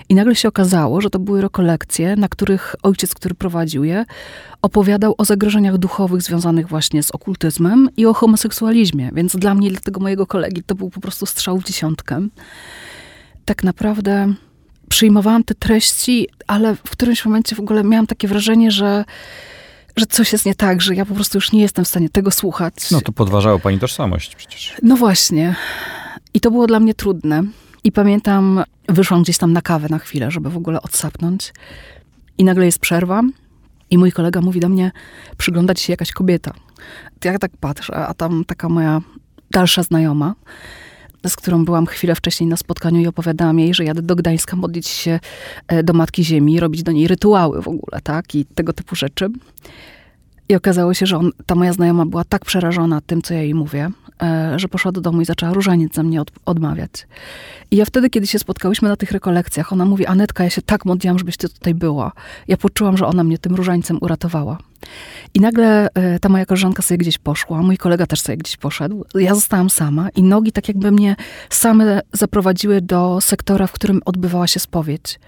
[0.09, 4.04] I nagle się okazało, że to były rekolekcje, na których ojciec, który prowadził je,
[4.62, 9.11] opowiadał o zagrożeniach duchowych związanych właśnie z okultyzmem i o homoseksualizmie.
[9.12, 12.28] Więc dla mnie, dla tego mojego kolegi, to był po prostu strzał w dziesiątkę.
[13.44, 14.35] Tak naprawdę
[14.88, 19.04] przyjmowałam te treści, ale w którymś momencie w ogóle miałam takie wrażenie, że
[19.99, 22.31] że coś jest nie tak, że ja po prostu już nie jestem w stanie tego
[22.31, 22.91] słuchać.
[22.91, 24.77] No to podważało pani tożsamość przecież.
[24.83, 25.57] No właśnie.
[26.35, 27.43] I to było dla mnie trudne.
[27.85, 31.53] I pamiętam, wyszłam gdzieś tam na kawę na chwilę, żeby w ogóle odsapnąć.
[32.39, 33.23] I nagle jest przerwa.
[33.91, 34.93] I mój kolega mówi do mnie,
[35.39, 36.55] przygląda ci się jakaś kobieta.
[37.25, 39.01] Ja tak patrzę, a tam taka moja
[39.51, 40.35] dalsza znajoma,
[41.29, 44.88] z którą byłam chwilę wcześniej na spotkaniu i opowiadałam jej, że jadę do Gdańska modlić
[44.88, 45.21] się
[45.69, 48.35] e, do Matki Ziemi, robić do niej rytuały w ogóle, tak?
[48.35, 49.29] I tego typu rzeczy.
[50.49, 53.55] I okazało się, że on, ta moja znajoma była tak przerażona tym, co ja jej
[53.55, 53.91] mówię,
[54.57, 56.90] że poszła do domu i zaczęła różaniec za mnie od, odmawiać.
[57.70, 60.85] I ja wtedy, kiedy się spotkałyśmy na tych rekolekcjach, ona mówi, Anetka, ja się tak
[60.85, 62.12] modliłam, żebyś ty tutaj była.
[62.48, 64.59] Ja poczułam, że ona mnie tym różańcem uratowała.
[65.35, 69.04] I nagle e, ta moja koleżanka sobie gdzieś poszła, mój kolega też sobie gdzieś poszedł.
[69.14, 71.16] Ja zostałam sama i nogi tak jakby mnie
[71.50, 75.20] same zaprowadziły do sektora, w którym odbywała się spowiedź.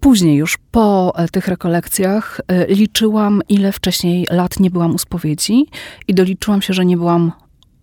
[0.00, 5.66] Później już po e, tych rekolekcjach e, liczyłam, ile wcześniej lat nie byłam u spowiedzi
[6.08, 7.32] i doliczyłam się, że nie byłam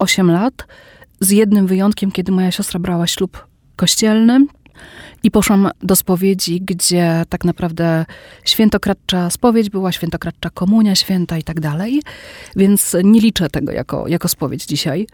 [0.02, 0.68] 8 lat,
[1.20, 4.46] z jednym wyjątkiem, kiedy moja siostra brała ślub kościelny
[5.24, 8.06] i poszłam do spowiedzi, gdzie tak naprawdę
[8.46, 12.02] świętokradcza spowiedź była, świętokradcza komunia święta i tak dalej.
[12.56, 15.08] Więc nie liczę tego jako, jako spowiedź dzisiaj,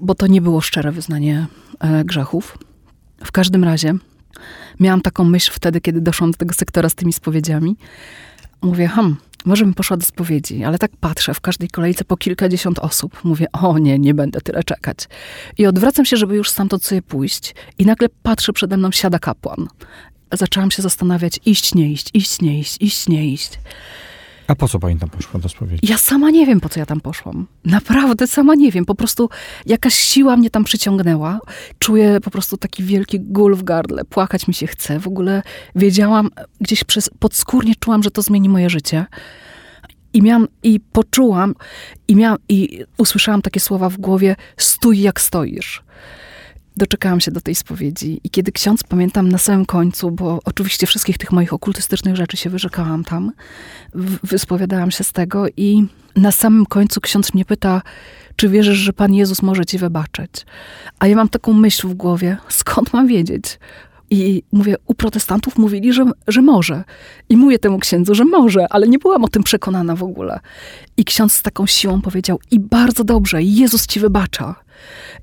[0.00, 1.46] bo to nie było szczere wyznanie
[1.80, 2.58] e, grzechów.
[3.24, 3.94] W każdym razie
[4.80, 7.76] miałam taką myśl wtedy, kiedy doszłam do tego sektora z tymi spowiedziami.
[8.62, 12.78] Mówię, hm, może bym poszła do spowiedzi, ale tak patrzę w każdej kolejce po kilkadziesiąt
[12.78, 13.24] osób.
[13.24, 14.98] Mówię, o nie, nie będę tyle czekać.
[15.58, 19.68] I odwracam się, żeby już stamtąd sobie pójść i nagle patrzę, przede mną siada kapłan.
[20.32, 23.58] Zaczęłam się zastanawiać, iść, nie iść, iść, nie iść, iść, nie iść.
[24.52, 25.86] A po co pani tam poszła do spowiedzi?
[25.86, 27.46] Ja sama nie wiem, po co ja tam poszłam.
[27.64, 28.84] Naprawdę sama nie wiem.
[28.84, 29.28] Po prostu
[29.66, 31.40] jakaś siła mnie tam przyciągnęła.
[31.78, 34.04] Czuję po prostu taki wielki gól w gardle.
[34.04, 35.00] Płakać mi się chce.
[35.00, 35.42] W ogóle
[35.74, 39.06] wiedziałam, gdzieś przez podskórnie czułam, że to zmieni moje życie.
[40.12, 41.54] I miałam, i poczułam,
[42.08, 45.82] i miałam, i usłyszałam takie słowa w głowie, stój jak stoisz
[46.76, 48.20] doczekałam się do tej spowiedzi.
[48.24, 52.50] I kiedy ksiądz, pamiętam na samym końcu, bo oczywiście wszystkich tych moich okultystycznych rzeczy się
[52.50, 53.32] wyrzekałam tam,
[54.22, 57.82] wyspowiadałam się z tego i na samym końcu ksiądz mnie pyta,
[58.36, 60.46] czy wierzysz, że Pan Jezus może ci wybaczyć?
[60.98, 63.58] A ja mam taką myśl w głowie, skąd mam wiedzieć?
[64.10, 66.84] I mówię, u protestantów mówili, że, że może.
[67.28, 70.40] I mówię temu księdzu, że może, ale nie byłam o tym przekonana w ogóle.
[70.96, 74.54] I ksiądz z taką siłą powiedział, i bardzo dobrze, Jezus ci wybacza.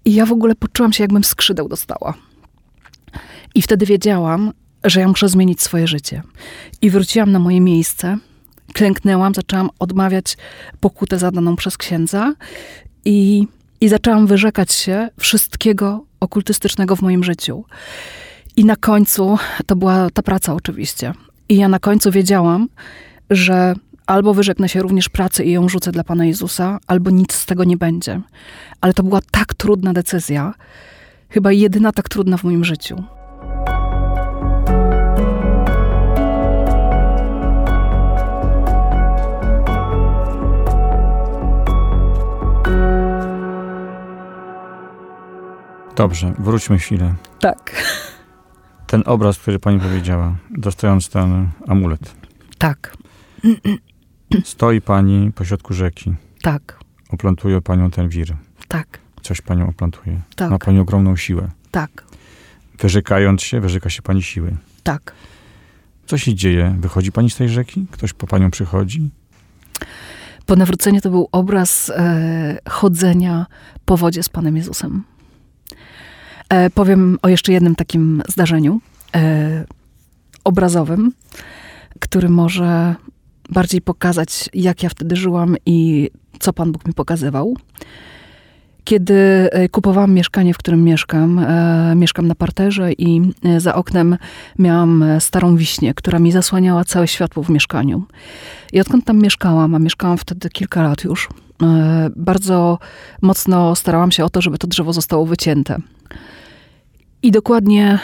[0.05, 2.13] I ja w ogóle poczułam się, jakbym skrzydeł dostała.
[3.55, 4.51] I wtedy wiedziałam,
[4.83, 6.23] że ja muszę zmienić swoje życie.
[6.81, 8.17] I wróciłam na moje miejsce,
[8.73, 10.37] klęknęłam, zaczęłam odmawiać
[10.79, 12.33] pokutę zadaną przez księdza
[13.05, 13.47] i,
[13.81, 17.65] i zaczęłam wyrzekać się wszystkiego okultystycznego w moim życiu.
[18.55, 21.13] I na końcu, to była ta praca oczywiście,
[21.49, 22.69] i ja na końcu wiedziałam,
[23.29, 23.75] że
[24.09, 27.63] albo wyrzeknę się również pracy i ją rzucę dla Pana Jezusa, albo nic z tego
[27.63, 28.21] nie będzie.
[28.81, 30.53] Ale to była tak trudna decyzja,
[31.29, 33.03] chyba jedyna tak trudna w moim życiu.
[45.95, 47.15] Dobrze, wróćmy chwilę.
[47.39, 47.83] Tak.
[48.87, 52.15] Ten obraz, który pani powiedziała, dostając ten amulet.
[52.57, 52.97] Tak.
[54.43, 56.13] Stoi pani pośrodku rzeki.
[56.41, 56.79] Tak.
[57.09, 58.35] Oplątuje panią ten wir.
[58.67, 58.99] Tak.
[59.21, 60.21] Coś panią oplątuje.
[60.35, 60.51] Tak.
[60.51, 61.49] Ma pani ogromną siłę.
[61.71, 62.03] Tak.
[62.79, 64.57] Wyrzekając się, wyrzeka się pani siły.
[64.83, 65.13] Tak.
[66.05, 66.75] Co się dzieje?
[66.79, 67.85] Wychodzi pani z tej rzeki?
[67.91, 69.09] Ktoś po panią przychodzi?
[70.45, 73.45] Po nawróceniu to był obraz e, chodzenia
[73.85, 75.03] po wodzie z Panem Jezusem.
[76.49, 78.81] E, powiem o jeszcze jednym takim zdarzeniu
[79.15, 79.65] e,
[80.43, 81.11] obrazowym,
[81.99, 82.95] który może
[83.49, 86.09] bardziej pokazać, jak ja wtedy żyłam i
[86.39, 87.55] co Pan Bóg mi pokazywał.
[88.83, 94.17] Kiedy e, kupowałam mieszkanie, w którym mieszkam, e, mieszkam na parterze i e, za oknem
[94.59, 98.03] miałam starą wiśnię, która mi zasłaniała całe światło w mieszkaniu.
[98.73, 101.29] I odkąd tam mieszkałam, a mieszkałam wtedy kilka lat już,
[102.15, 102.79] bardzo
[103.21, 105.77] mocno starałam się o to, żeby to drzewo zostało wycięte.
[107.23, 107.99] I dokładnie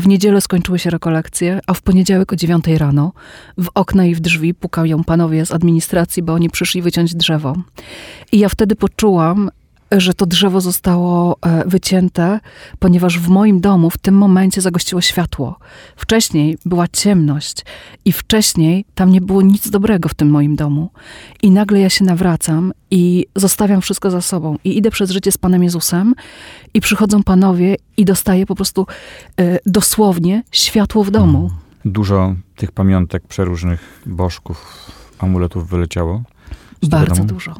[0.00, 3.12] w niedzielę skończyły się rekolekcje, a w poniedziałek o dziewiątej rano
[3.58, 7.56] w okna i w drzwi pukają panowie z administracji, bo oni przyszli wyciąć drzewo.
[8.32, 9.50] I ja wtedy poczułam,
[9.92, 12.40] że to drzewo zostało e, wycięte,
[12.78, 15.58] ponieważ w moim domu w tym momencie zagościło światło.
[15.96, 17.64] Wcześniej była ciemność
[18.04, 20.90] i wcześniej tam nie było nic dobrego w tym moim domu.
[21.42, 25.38] I nagle ja się nawracam i zostawiam wszystko za sobą i idę przez życie z
[25.38, 26.14] Panem Jezusem
[26.74, 28.86] i przychodzą panowie i dostaję po prostu
[29.40, 31.50] e, dosłownie światło w domu.
[31.84, 36.22] Dużo tych pamiątek przeróżnych bożków, amuletów wyleciało?
[36.82, 37.54] Bardzo dużo.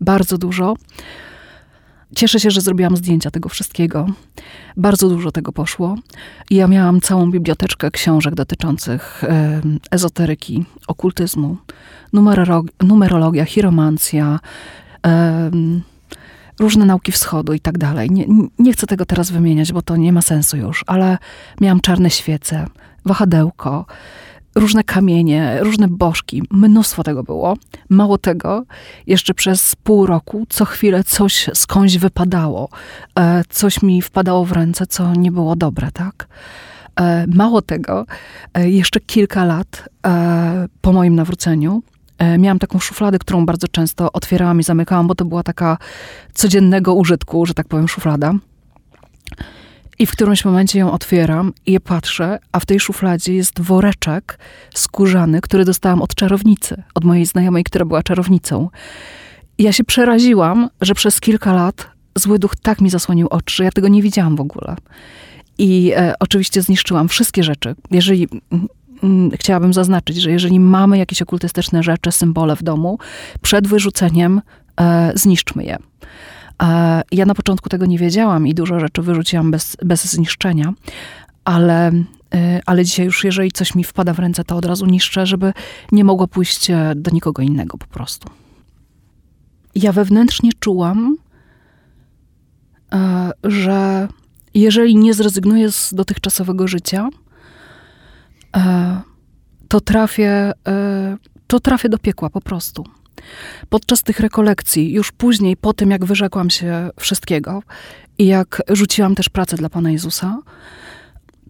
[0.00, 0.74] Bardzo dużo.
[2.14, 4.06] Cieszę się, że zrobiłam zdjęcia tego wszystkiego.
[4.76, 5.96] Bardzo dużo tego poszło.
[6.50, 11.56] Ja miałam całą biblioteczkę książek dotyczących e, ezoteryki, okultyzmu,
[12.12, 14.40] numerologia, numerologia chiromancja,
[15.06, 15.50] e,
[16.60, 18.10] różne nauki wschodu i tak dalej.
[18.10, 18.26] Nie,
[18.58, 21.18] nie chcę tego teraz wymieniać, bo to nie ma sensu już, ale
[21.60, 22.66] miałam czarne świece,
[23.04, 23.86] wahadełko,
[24.54, 26.42] różne kamienie, różne bożki.
[26.50, 27.56] Mnóstwo tego było.
[27.88, 28.64] Mało tego,
[29.06, 32.68] jeszcze przez pół roku co chwilę coś skądś wypadało.
[33.18, 36.28] E, coś mi wpadało w ręce, co nie było dobre, tak?
[37.00, 38.06] E, mało tego,
[38.54, 39.88] e, jeszcze kilka lat
[40.80, 41.82] po moim nawróceniu
[42.38, 45.78] miałam taką szufladę, którą bardzo często otwierałam i zamykałam, bo to była taka
[46.34, 48.34] codziennego użytku, że tak powiem, szuflada.
[50.00, 54.38] I w którymś momencie ją otwieram i je patrzę, a w tej szufladzie jest woreczek
[54.74, 58.68] skórzany, który dostałam od czarownicy, od mojej znajomej, która była czarownicą.
[59.58, 63.64] I ja się przeraziłam, że przez kilka lat zły duch tak mi zasłonił oczy, że
[63.64, 64.76] ja tego nie widziałam w ogóle.
[65.58, 67.74] I e, oczywiście zniszczyłam wszystkie rzeczy.
[67.90, 68.68] Jeżeli mm,
[69.02, 72.98] mm chciałabym zaznaczyć, że jeżeli mamy jakieś okultystyczne rzeczy, symbole w domu,
[73.42, 74.40] przed wyrzuceniem
[74.80, 75.78] e, zniszczmy je.
[77.12, 80.72] Ja na początku tego nie wiedziałam i dużo rzeczy wyrzuciłam bez, bez zniszczenia,
[81.44, 85.26] ale, y, ale dzisiaj już jeżeli coś mi wpada w ręce, to od razu niszczę,
[85.26, 85.52] żeby
[85.92, 88.28] nie mogło pójść e, do nikogo innego po prostu.
[89.74, 91.16] Ja wewnętrznie czułam,
[92.92, 94.08] e, że
[94.54, 97.08] jeżeli nie zrezygnuję z dotychczasowego życia,
[98.56, 99.00] e,
[99.68, 100.52] to trafię,
[101.46, 102.84] to trafię do piekła po prostu.
[103.68, 107.62] Podczas tych rekolekcji, już później, po tym jak wyrzekłam się wszystkiego
[108.18, 110.38] i jak rzuciłam też pracę dla Pana Jezusa,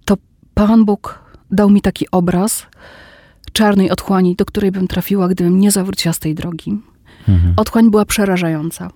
[0.05, 0.17] to
[0.55, 2.67] Pan Bóg dał mi taki obraz
[3.53, 6.79] czarnej otchłani, do której bym trafiła, gdybym nie zawróciła z tej drogi.
[7.29, 7.55] Mhm.
[7.57, 8.91] Otchłań była przerażająca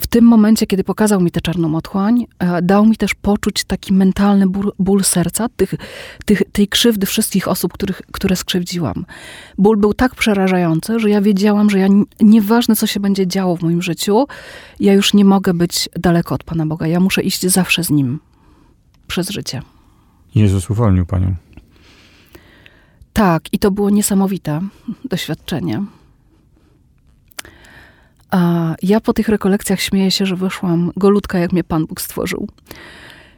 [0.00, 3.92] w tym momencie, kiedy pokazał mi tę czarną otchłań, e, dał mi też poczuć taki
[3.92, 5.74] mentalny ból, ból serca, tych,
[6.24, 9.06] tych, tej krzywdy wszystkich osób, których, które skrzywdziłam.
[9.58, 11.88] Ból był tak przerażający, że ja wiedziałam, że ja
[12.20, 14.26] nieważne, co się będzie działo w moim życiu,
[14.80, 16.86] ja już nie mogę być daleko od Pana Boga.
[16.86, 18.20] Ja muszę iść zawsze z Nim
[19.06, 19.62] przez życie.
[20.34, 21.34] Jezus uwolnił Panią.
[23.12, 24.60] Tak, i to było niesamowite
[25.04, 25.84] doświadczenie.
[28.30, 32.48] A ja po tych rekolekcjach śmieję się, że wyszłam golutka, jak mnie Pan Bóg stworzył.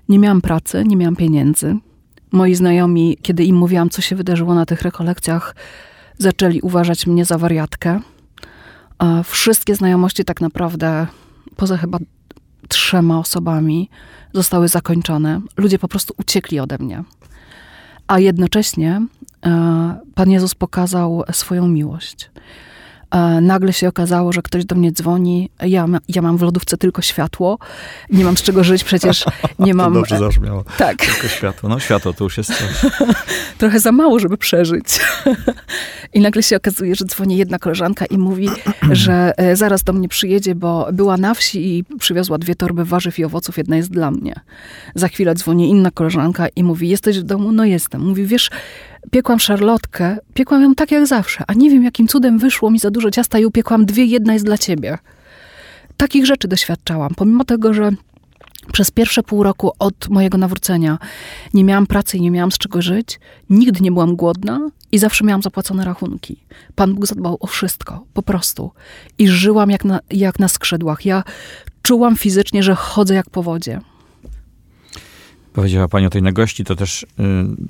[0.09, 1.77] Nie miałam pracy, nie miałam pieniędzy.
[2.33, 5.55] Moi znajomi, kiedy im mówiłam, co się wydarzyło na tych rekolekcjach,
[6.19, 8.01] zaczęli uważać mnie za wariatkę.
[8.99, 11.07] A wszystkie znajomości tak naprawdę,
[11.57, 11.99] poza chyba
[12.69, 13.91] trzema osobami,
[14.33, 15.41] zostały zakończone.
[15.57, 17.05] Ludzie po prostu uciekli ode mnie.
[18.07, 19.07] A jednocześnie
[19.47, 22.31] e, Pan Jezus pokazał swoją miłość
[23.41, 25.51] nagle się okazało, że ktoś do mnie dzwoni.
[25.61, 27.59] Ja, ja mam w lodówce tylko światło.
[28.11, 29.25] Nie mam z czego żyć, przecież
[29.59, 29.93] nie mam...
[29.93, 30.65] To dobrze zabrzmiało.
[30.79, 30.97] Tak.
[30.97, 31.69] Tylko światło.
[31.69, 32.91] No światło to już jest coś.
[33.59, 35.01] Trochę za mało, żeby przeżyć.
[36.15, 38.49] I nagle się okazuje, że dzwoni jedna koleżanka i mówi,
[38.93, 43.19] że e, zaraz do mnie przyjedzie, bo była na wsi i przywiozła dwie torby warzyw
[43.19, 43.59] i owoców.
[43.59, 44.35] Jedna jest dla mnie.
[44.95, 47.53] Za chwilę dzwoni inna koleżanka i mówi, jesteś w domu?
[47.53, 48.01] No jestem.
[48.01, 48.51] Mówi, wiesz,
[49.11, 52.91] piekłam szarlotkę, piekłam ją tak jak zawsze, a nie wiem jakim cudem wyszło mi za
[52.91, 54.99] dużo ciasta i upiekłam dwie, jedna jest dla ciebie.
[55.97, 57.91] Takich rzeczy doświadczałam, pomimo tego, że
[58.73, 60.99] przez pierwsze pół roku od mojego nawrócenia
[61.55, 64.61] nie miałam pracy i nie miałam z czego żyć, nigdy nie byłam głodna
[64.93, 66.37] i zawsze miałam zapłacone rachunki.
[66.75, 68.71] Pan Bóg zadbał o wszystko, po prostu.
[69.19, 71.07] I żyłam jak na, jak na skrzydłach.
[71.07, 71.23] Ja
[71.83, 73.81] czułam fizycznie, że chodzę jak po wodzie.
[75.53, 77.07] Powiedziała Pani o tej nagości, to też y,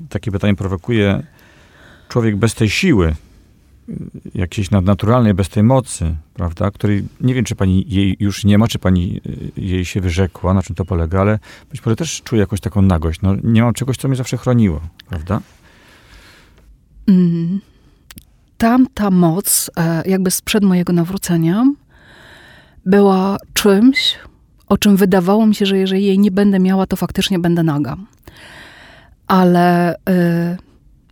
[0.09, 1.23] takie pytanie prowokuje
[2.09, 3.15] człowiek bez tej siły,
[3.89, 3.95] y,
[4.35, 8.67] jakiejś nadnaturalnej, bez tej mocy, prawda, której nie wiem, czy pani jej już nie ma,
[8.67, 9.21] czy pani
[9.57, 11.39] y, jej się wyrzekła, na czym to polega, ale
[11.71, 13.21] być może też czuję jakąś taką nagość.
[13.21, 15.41] No, nie mam czegoś, co mnie zawsze chroniło, prawda?
[17.07, 17.59] Mm.
[18.57, 21.65] Tamta moc, e, jakby sprzed mojego nawrócenia,
[22.85, 24.15] była czymś,
[24.73, 27.97] o czym wydawało mi się, że jeżeli jej nie będę miała, to faktycznie będę naga.
[29.27, 29.97] Ale y,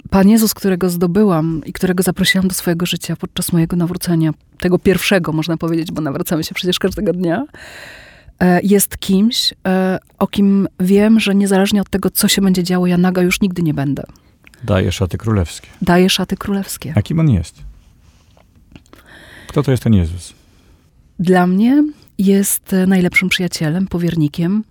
[0.09, 5.31] Pan Jezus, którego zdobyłam i którego zaprosiłam do swojego życia podczas mojego nawrócenia, tego pierwszego,
[5.33, 9.55] można powiedzieć, bo nawracamy się przecież każdego dnia, y, jest kimś, y,
[10.19, 13.63] o kim wiem, że niezależnie od tego, co się będzie działo, ja naga już nigdy
[13.63, 14.03] nie będę.
[14.63, 15.67] Daje szaty królewskie.
[15.81, 16.93] Daje szaty królewskie.
[16.95, 17.55] A kim on jest?
[19.47, 20.33] Kto to jest ten Jezus?
[21.19, 21.83] Dla mnie
[22.25, 24.63] jest najlepszym przyjacielem, powiernikiem,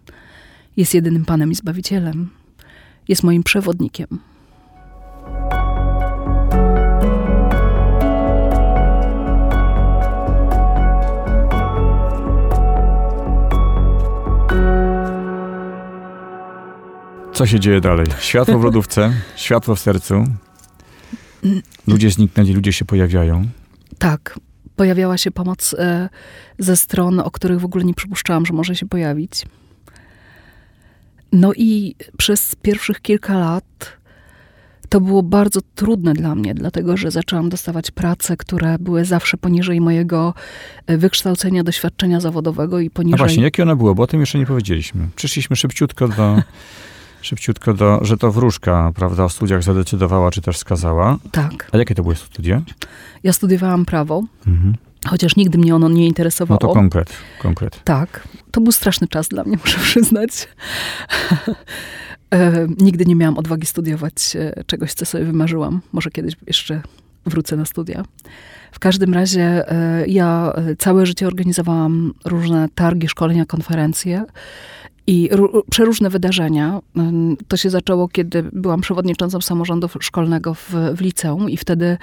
[0.76, 2.30] jest jedynym Panem i Zbawicielem,
[3.08, 4.06] jest moim przewodnikiem.
[17.32, 18.06] Co się dzieje dalej?
[18.18, 20.24] Światło w lodówce, światło w sercu.
[21.86, 23.44] Ludzie zniknęli, ludzie się pojawiają.
[23.98, 24.40] Tak
[24.80, 26.08] pojawiała się pomoc e,
[26.58, 29.32] ze stron, o których w ogóle nie przypuszczałam, że może się pojawić.
[31.32, 33.96] No i przez pierwszych kilka lat
[34.88, 39.80] to było bardzo trudne dla mnie, dlatego że zaczęłam dostawać prace, które były zawsze poniżej
[39.80, 40.34] mojego
[40.86, 43.18] e, wykształcenia, doświadczenia zawodowego i poniżej...
[43.18, 43.94] No właśnie, jakie ono było?
[43.94, 45.08] Bo o tym jeszcze nie powiedzieliśmy.
[45.16, 46.42] Przyszliśmy szybciutko do...
[47.22, 51.18] szybciutko do, że to wróżka, prawda, o studiach zadecydowała, czy też skazała.
[51.32, 51.68] Tak.
[51.72, 52.62] A jakie to były studia?
[53.22, 54.74] Ja studiowałam prawo, Mhm.
[55.08, 56.58] chociaż nigdy mnie ono nie interesowało.
[56.62, 57.12] No to konkret,
[57.42, 57.84] konkret.
[57.84, 60.48] Tak, to był straszny czas dla mnie, muszę przyznać.
[62.34, 65.80] e, nigdy nie miałam odwagi studiować e, czegoś, co sobie wymarzyłam.
[65.92, 66.82] Może kiedyś jeszcze
[67.26, 68.04] wrócę na studia.
[68.72, 74.24] W każdym razie e, ja e, całe życie organizowałam różne targi, szkolenia, konferencje
[75.10, 76.80] i ró- przeróżne wydarzenia.
[76.98, 81.98] Ym, To się zaczęło, kiedy byłam przewodniczącą samorządu szkolnego w, w liceum i wtedy,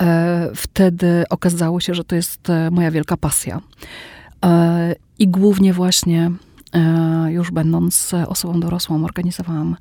[0.00, 3.60] e, wtedy okazało się, że to jest e, moja wielka pasja.
[4.44, 6.30] E, I głównie właśnie
[6.74, 9.76] e, już będąc osobą dorosłą organizowałam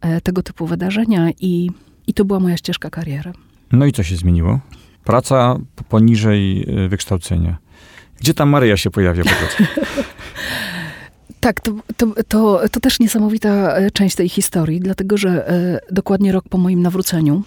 [0.00, 1.70] e, tego typu wydarzenia i,
[2.06, 3.32] i to była moja ścieżka kariery.
[3.72, 4.60] No i co się zmieniło?
[5.04, 5.56] Praca
[5.88, 7.56] poniżej y, wykształcenia.
[8.20, 9.64] Gdzie ta Maryja się pojawia po prostu?
[11.40, 16.32] Tak, to, to, to, to też niesamowita e, część tej historii, dlatego że e, dokładnie
[16.32, 17.42] rok po moim nawróceniu,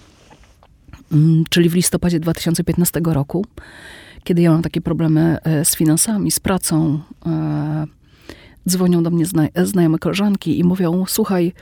[1.12, 3.46] mm, czyli w listopadzie 2015 roku,
[4.24, 7.00] kiedy ja mam takie problemy e, z finansami, z pracą,
[8.70, 11.54] dzwonią do mnie zna, znajome koleżanki i mówią: Słuchaj,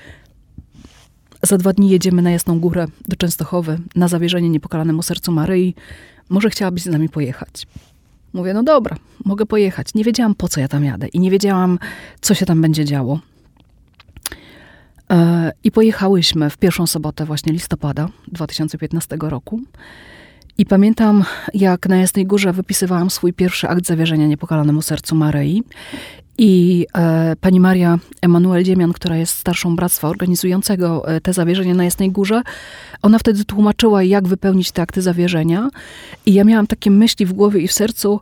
[1.44, 5.76] za dwa dni jedziemy na Jasną Górę do Częstochowy na zawierzenie niepokalanemu sercu Maryi.
[6.30, 7.68] Może chciałabyś z nami pojechać?
[8.38, 9.94] Mówię, no dobra, mogę pojechać.
[9.94, 11.80] Nie wiedziałam, po co ja tam jadę i nie wiedziałam,
[12.22, 13.20] co się tam będzie działo.
[15.12, 19.62] E, I pojechałyśmy w pierwszą sobotę właśnie listopada 2015 roku.
[20.58, 21.24] I pamiętam,
[21.54, 25.64] jak na Jasnej Górze wypisywałam swój pierwszy akt zawierzenia niepokalanemu sercu Maryi.
[26.38, 31.84] I e, pani Maria Emanuel Dziemian, która jest starszą bractwa organizującego e, te zawierzenia na
[31.84, 32.42] Jasnej Górze,
[33.02, 35.70] ona wtedy tłumaczyła, jak wypełnić te akty zawierzenia.
[36.26, 38.20] I ja miałam takie myśli w głowie i w sercu,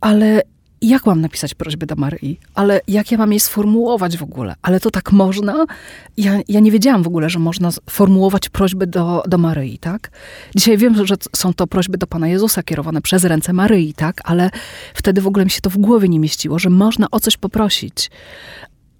[0.00, 0.42] ale
[0.88, 2.40] jak mam napisać prośbę do Maryi?
[2.54, 4.54] Ale jak ja mam jej sformułować w ogóle?
[4.62, 5.66] Ale to tak można?
[6.16, 10.10] Ja, ja nie wiedziałam w ogóle, że można formułować prośby do, do Maryi, tak?
[10.56, 14.20] Dzisiaj wiem, że są to prośby do Pana Jezusa kierowane przez ręce Maryi, tak?
[14.24, 14.50] Ale
[14.94, 18.10] wtedy w ogóle mi się to w głowie nie mieściło, że można o coś poprosić.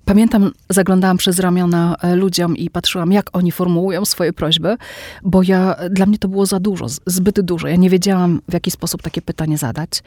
[0.05, 4.77] Pamiętam, zaglądałam przez ramiona e, ludziom i patrzyłam, jak oni formułują swoje prośby,
[5.23, 7.69] bo ja, dla mnie to było za dużo, zbyt dużo.
[7.69, 10.03] Ja nie wiedziałam, w jaki sposób takie pytanie zadać.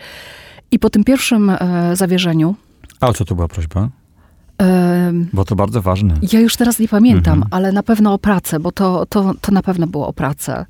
[0.72, 2.56] I po tym pierwszym e, zawierzeniu,
[3.00, 3.90] A o co to była prośba?
[4.62, 6.14] e, Bo to bardzo ważne.
[6.32, 7.48] ja już teraz nie pamiętam, Mhm.
[7.54, 10.66] ale na pewno o pracę, bo to, to, to na pewno było o pracę.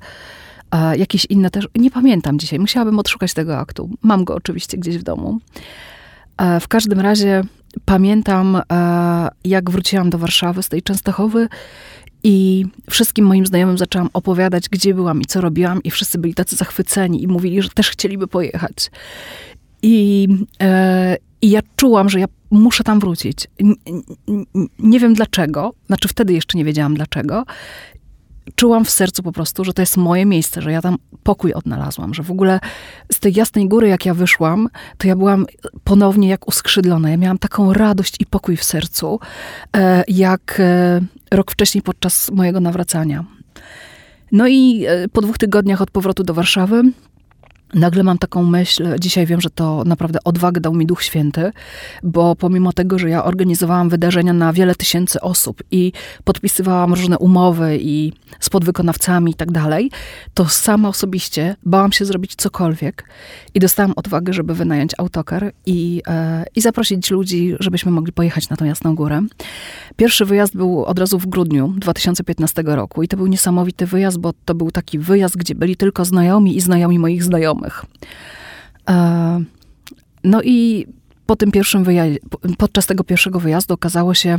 [0.74, 3.90] E, jakieś inne też, nie pamiętam dzisiaj, musiałabym odszukać tego aktu.
[4.02, 5.38] Mam go oczywiście gdzieś w domu.
[6.38, 7.42] E, w każdym razie
[7.84, 11.48] pamiętam, e, jak wróciłam do Warszawy z tej Częstochowy
[12.22, 16.56] i wszystkim moim znajomym zaczęłam opowiadać, gdzie byłam i co robiłam i wszyscy byli tacy
[16.56, 18.90] zachwyceni i mówili, że też chcieliby pojechać.
[19.82, 20.28] I,
[20.62, 23.46] e, I ja czułam, że ja muszę tam wrócić.
[24.78, 27.44] Nie wiem dlaczego, znaczy wtedy jeszcze nie wiedziałam dlaczego.
[28.54, 32.14] Czułam w sercu po prostu, że to jest moje miejsce, że ja tam pokój odnalazłam,
[32.14, 32.60] że w ogóle
[33.12, 34.68] z tej jasnej góry, jak ja wyszłam,
[34.98, 35.46] to ja byłam
[35.84, 37.10] ponownie jak uskrzydlona.
[37.10, 39.20] Ja miałam taką radość i pokój w sercu,
[39.76, 41.00] e, jak e,
[41.30, 43.24] rok wcześniej podczas mojego nawracania.
[44.32, 46.82] No i po dwóch tygodniach od powrotu do Warszawy
[47.74, 51.52] Nagle mam taką myśl, dzisiaj wiem, że to naprawdę odwagę dał mi Duch Święty,
[52.02, 55.92] bo pomimo tego, że ja organizowałam wydarzenia na wiele tysięcy osób i
[56.24, 59.90] podpisywałam różne umowy i z podwykonawcami i tak dalej,
[60.34, 63.04] to sama osobiście bałam się zrobić cokolwiek
[63.54, 68.56] i dostałam odwagę, żeby wynająć autokar i, e, i zaprosić ludzi, żebyśmy mogli pojechać na
[68.56, 69.22] tą Jasną Górę.
[69.96, 74.32] Pierwszy wyjazd był od razu w grudniu 2015 roku i to był niesamowity wyjazd, bo
[74.44, 77.57] to był taki wyjazd, gdzie byli tylko znajomi i znajomi moich znajomych.
[78.88, 79.44] E,
[80.24, 80.86] No i
[81.26, 82.18] po tym pierwszym wyjaździe,
[82.58, 84.38] podczas tego pierwszego wyjazdu okazało się,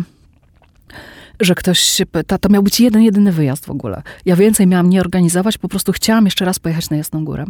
[1.39, 4.01] że ktoś się pyta, to miał być jeden, jedyny wyjazd w ogóle.
[4.25, 7.45] Ja więcej miałam nie organizować, po prostu chciałam jeszcze raz pojechać na Jasną Górę.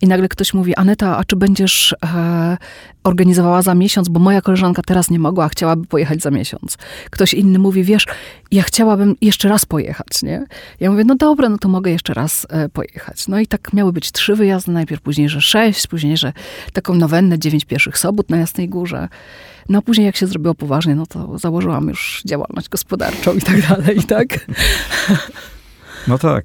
[0.00, 2.56] I nagle ktoś mówi, Aneta, a czy będziesz e,
[3.04, 6.78] organizowała za miesiąc, bo moja koleżanka teraz nie mogła, a chciałaby pojechać za miesiąc.
[7.10, 8.06] Ktoś inny mówi, wiesz,
[8.50, 10.46] ja chciałabym jeszcze raz pojechać, nie?
[10.80, 13.28] Ja mówię, no dobra, no to mogę jeszcze raz e, pojechać.
[13.28, 16.32] No i tak miały być trzy wyjazdy, najpierw później, że sześć, później, że
[16.72, 19.08] taką nowennę, dziewięć pierwszych sobot na Jasnej Górze.
[19.68, 23.68] No a później jak się zrobiło poważnie, no to założyłam już działalność gospodarczą i tak
[23.68, 24.46] dalej, tak?
[26.08, 26.44] No tak.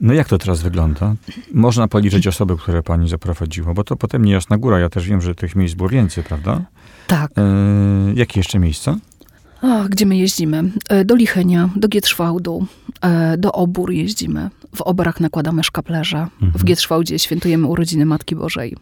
[0.00, 1.14] No jak to teraz wygląda?
[1.54, 4.78] Można policzyć osoby, które pani zaprowadziła, bo to potem nie jasna góra.
[4.78, 6.60] Ja też wiem, że tych miejsc było więcej, prawda?
[7.06, 7.30] Tak.
[7.38, 7.42] E,
[8.14, 8.96] jakie jeszcze miejsca?
[9.62, 10.70] O, gdzie my jeździmy?
[10.88, 12.66] E, Do Lichenia, do Gietrzwałdu,
[13.00, 14.50] e, do Obór jeździmy.
[14.76, 16.18] W Oborach nakładamy szkaplerze.
[16.18, 16.52] Mhm.
[16.54, 18.76] W Gietrzwałdzie świętujemy urodziny Matki Bożej.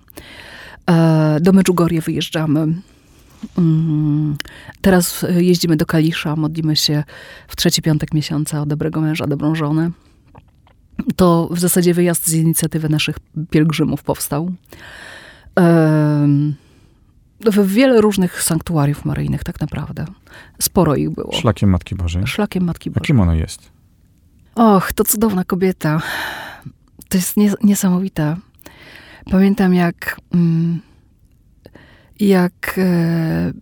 [0.90, 2.66] E, Do Medjugorje wyjeżdżamy.
[3.58, 4.36] Mm,
[4.80, 7.04] Teraz e, jeździmy do Kalisza, modlimy się
[7.48, 9.90] w trzeci piątek miesiąca o dobrego męża, dobrą żonę.
[11.16, 13.16] To w zasadzie wyjazd z inicjatywy naszych
[13.50, 14.52] pielgrzymów powstał.
[15.56, 16.54] Em,
[17.40, 20.04] W wiele różnych sanktuariów maryjnych tak naprawdę.
[20.62, 21.32] Sporo ich było.
[21.32, 22.26] Szlakiem Matki Bożej.
[22.26, 23.00] Szlakiem Matki Bożej.
[23.02, 23.70] Jakim ono jest?
[24.54, 26.02] Och, to cudowna kobieta.
[27.08, 28.36] To jest nies- niesamowite.
[29.30, 30.80] Pamiętam jak, mm,
[32.20, 33.52] jak e,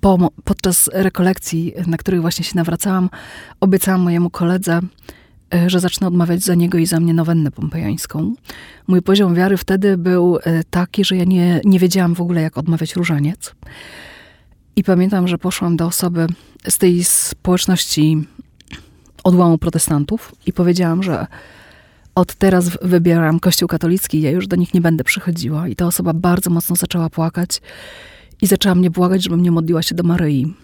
[0.00, 3.10] po, podczas rekolekcji, na których właśnie się nawracałam,
[3.60, 4.80] obiecałam mojemu koledze,
[5.54, 8.34] e, że zacznę odmawiać za niego i za mnie nowennę pompejańską.
[8.86, 12.58] Mój poziom wiary wtedy był e, taki, że ja nie, nie wiedziałam w ogóle, jak
[12.58, 13.54] odmawiać różaniec.
[14.76, 16.26] I pamiętam, że poszłam do osoby
[16.68, 18.24] z tej społeczności
[19.24, 21.26] odłamu protestantów i powiedziałam, że
[22.14, 25.68] od teraz wybieram Kościół katolicki, ja już do nich nie będę przychodziła.
[25.68, 27.60] I ta osoba bardzo mocno zaczęła płakać
[28.42, 30.54] i zaczęła mnie błagać, żebym nie modliła się do Maryi.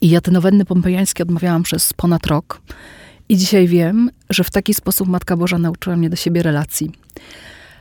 [0.00, 2.60] I ja te nowenny pompejańskie odmawiałam przez ponad rok.
[3.28, 6.92] I dzisiaj wiem, że w taki sposób Matka Boża nauczyła mnie do siebie relacji.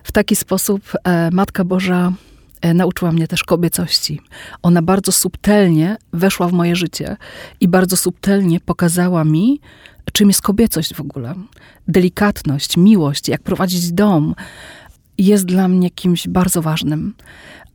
[0.03, 2.13] W taki sposób e, Matka Boża
[2.61, 4.21] e, nauczyła mnie też kobiecości.
[4.63, 7.17] Ona bardzo subtelnie weszła w moje życie
[7.59, 9.59] i bardzo subtelnie pokazała mi,
[10.11, 11.35] czym jest kobiecość w ogóle.
[11.87, 14.35] Delikatność, miłość, jak prowadzić dom
[15.17, 17.13] jest dla mnie kimś bardzo ważnym.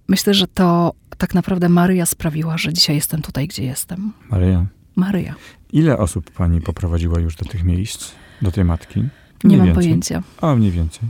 [0.08, 4.12] Myślę, że to tak naprawdę Maryja sprawiła, że dzisiaj jestem tutaj, gdzie jestem.
[4.30, 4.66] Maryja.
[4.96, 5.34] Maryja.
[5.72, 8.12] Ile osób pani poprowadziła już do tych miejsc,
[8.42, 9.00] do tej matki?
[9.00, 9.08] Nie
[9.44, 9.84] Mniej mam więcej.
[9.84, 10.22] pojęcia.
[10.40, 11.08] A mniej więcej.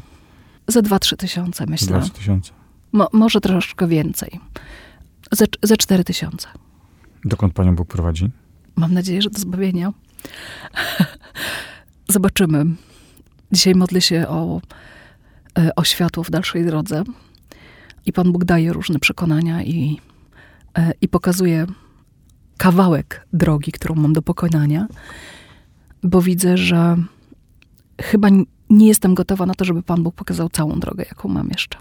[0.69, 1.87] Ze 2-3 tysiące, myślę.
[1.87, 2.53] 20 tysięcy.
[2.93, 4.41] Mo, może troszkę więcej.
[5.33, 6.49] Ze, ze 4 tysiące.
[7.25, 8.31] Dokąd panią Bóg prowadzi?
[8.77, 9.93] Mam nadzieję, że do zbawienia.
[12.09, 12.65] Zobaczymy.
[13.53, 14.61] Dzisiaj modlę się o,
[15.59, 17.03] e, o światło w dalszej drodze.
[18.07, 20.01] I Pan Bóg daje różne przekonania i,
[20.79, 21.67] e, i pokazuje
[22.57, 24.87] kawałek drogi, którą mam do pokonania,
[26.03, 26.97] bo widzę, że
[28.03, 28.29] chyba
[28.71, 31.79] nie jestem gotowa na to, żeby Pan Bóg pokazał całą drogę, jaką mam jeszcze.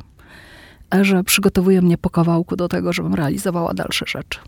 [1.01, 4.39] Że przygotowuje mnie po kawałku do tego, żebym realizowała dalsze rzeczy.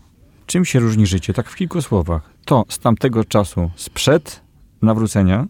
[0.52, 1.32] Czym się różni życie?
[1.32, 2.30] Tak w kilku słowach.
[2.44, 4.40] To z tamtego czasu, sprzed
[4.82, 5.46] nawrócenia,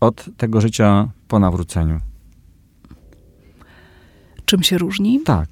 [0.00, 2.00] od tego życia po nawróceniu.
[4.44, 5.20] Czym się różni?
[5.20, 5.48] Tak.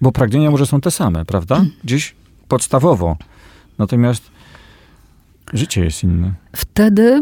[0.00, 1.64] Bo pragnienia może są te same, prawda?
[1.84, 2.14] Gdzieś
[2.48, 3.16] podstawowo.
[3.78, 4.22] Natomiast
[5.52, 6.34] życie jest inne.
[6.56, 7.20] Wtedy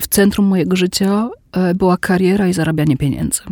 [0.00, 3.42] w centrum mojego życia e, była kariera i zarabianie pieniędzy.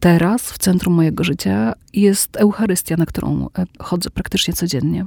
[0.00, 5.06] Teraz w centrum mojego życia jest Eucharystia, na którą e, chodzę praktycznie codziennie.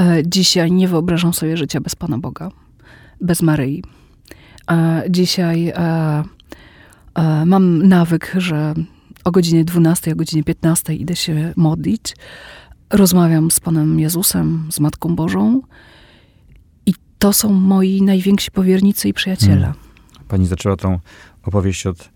[0.00, 2.50] E, Dzisiaj nie wyobrażam sobie życia bez Pana Boga,
[3.20, 3.82] bez Maryi.
[4.70, 5.72] E, Dzisiaj
[7.46, 8.74] mam nawyk, że
[9.24, 12.16] o godzinie 12, o godzinie 15 idę się modlić.
[12.90, 15.60] Rozmawiam z Panem Jezusem, z Matką Bożą.
[16.86, 19.66] I to są moi najwięksi powiernicy i przyjaciele.
[19.66, 19.74] Mm.
[20.28, 20.98] Pani zaczęła tą
[21.42, 22.10] opowieść od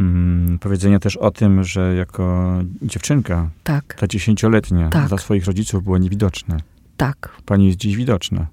[0.00, 5.08] mm, powiedzenia też o tym, że jako dziewczynka, Tak, ta dziesięcioletnia, Tak.
[5.08, 6.56] dla swoich rodziców była niewidoczna.
[6.96, 7.36] tak.
[7.46, 8.46] Pani jest dziś widoczna.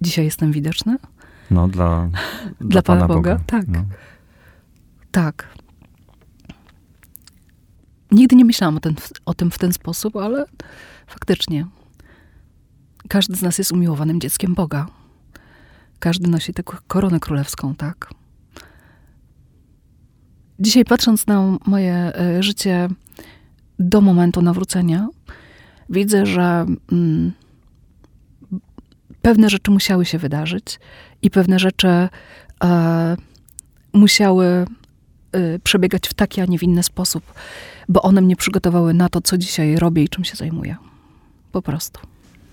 [0.00, 0.96] Dzisiaj jestem widoczna?
[1.50, 2.08] No, dla,
[2.60, 3.68] Dla Pana Boga, tak.
[3.68, 3.84] No.
[5.10, 5.48] Tak.
[8.10, 8.94] Nigdy nie myślałam o, ten,
[9.26, 10.44] o tym w ten sposób, ale
[11.06, 11.66] faktycznie.
[13.08, 14.86] Każdy z nas jest umiłowanym dzieckiem Boga.
[15.98, 18.10] Każdy nosi tę koronę królewską, tak?
[20.62, 22.88] Dzisiaj patrząc na moje e, życie
[23.78, 25.08] do momentu nawrócenia,
[25.90, 27.32] widzę, że mm,
[29.22, 30.80] pewne rzeczy musiały się wydarzyć
[31.22, 33.16] i pewne rzeczy e,
[33.92, 34.46] musiały
[35.32, 37.34] e, przebiegać w taki, a nie w inny sposób,
[37.88, 40.76] bo one mnie przygotowały na to, co dzisiaj robię i czym się zajmuję.
[41.52, 42.00] Po prostu.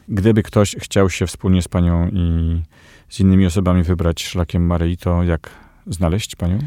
[0.07, 2.61] Gdyby ktoś chciał się wspólnie z panią i
[3.09, 5.49] z innymi osobami wybrać szlakiem Maryi, to jak
[5.87, 6.59] znaleźć panią?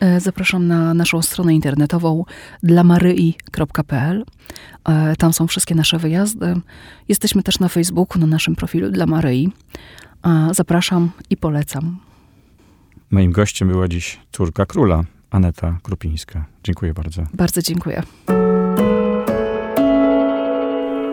[0.00, 2.24] E, Zapraszam na naszą stronę internetową
[2.62, 4.24] dlamaryi.pl.
[4.88, 6.54] E, Tam są wszystkie nasze wyjazdy.
[7.08, 9.52] Jesteśmy też na Facebooku, na naszym profilu dla Maryi.
[10.24, 11.98] E, Zapraszam i polecam.
[13.10, 16.44] Moim gościem była dziś córka króla, Aneta Krupińska.
[16.64, 17.22] Dziękuję bardzo.
[17.34, 18.02] Bardzo dziękuję.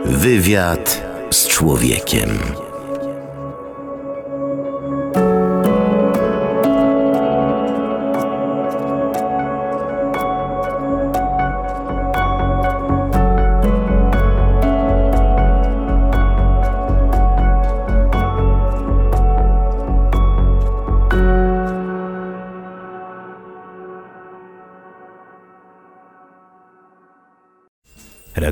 [0.05, 2.29] Wywiad z człowiekiem.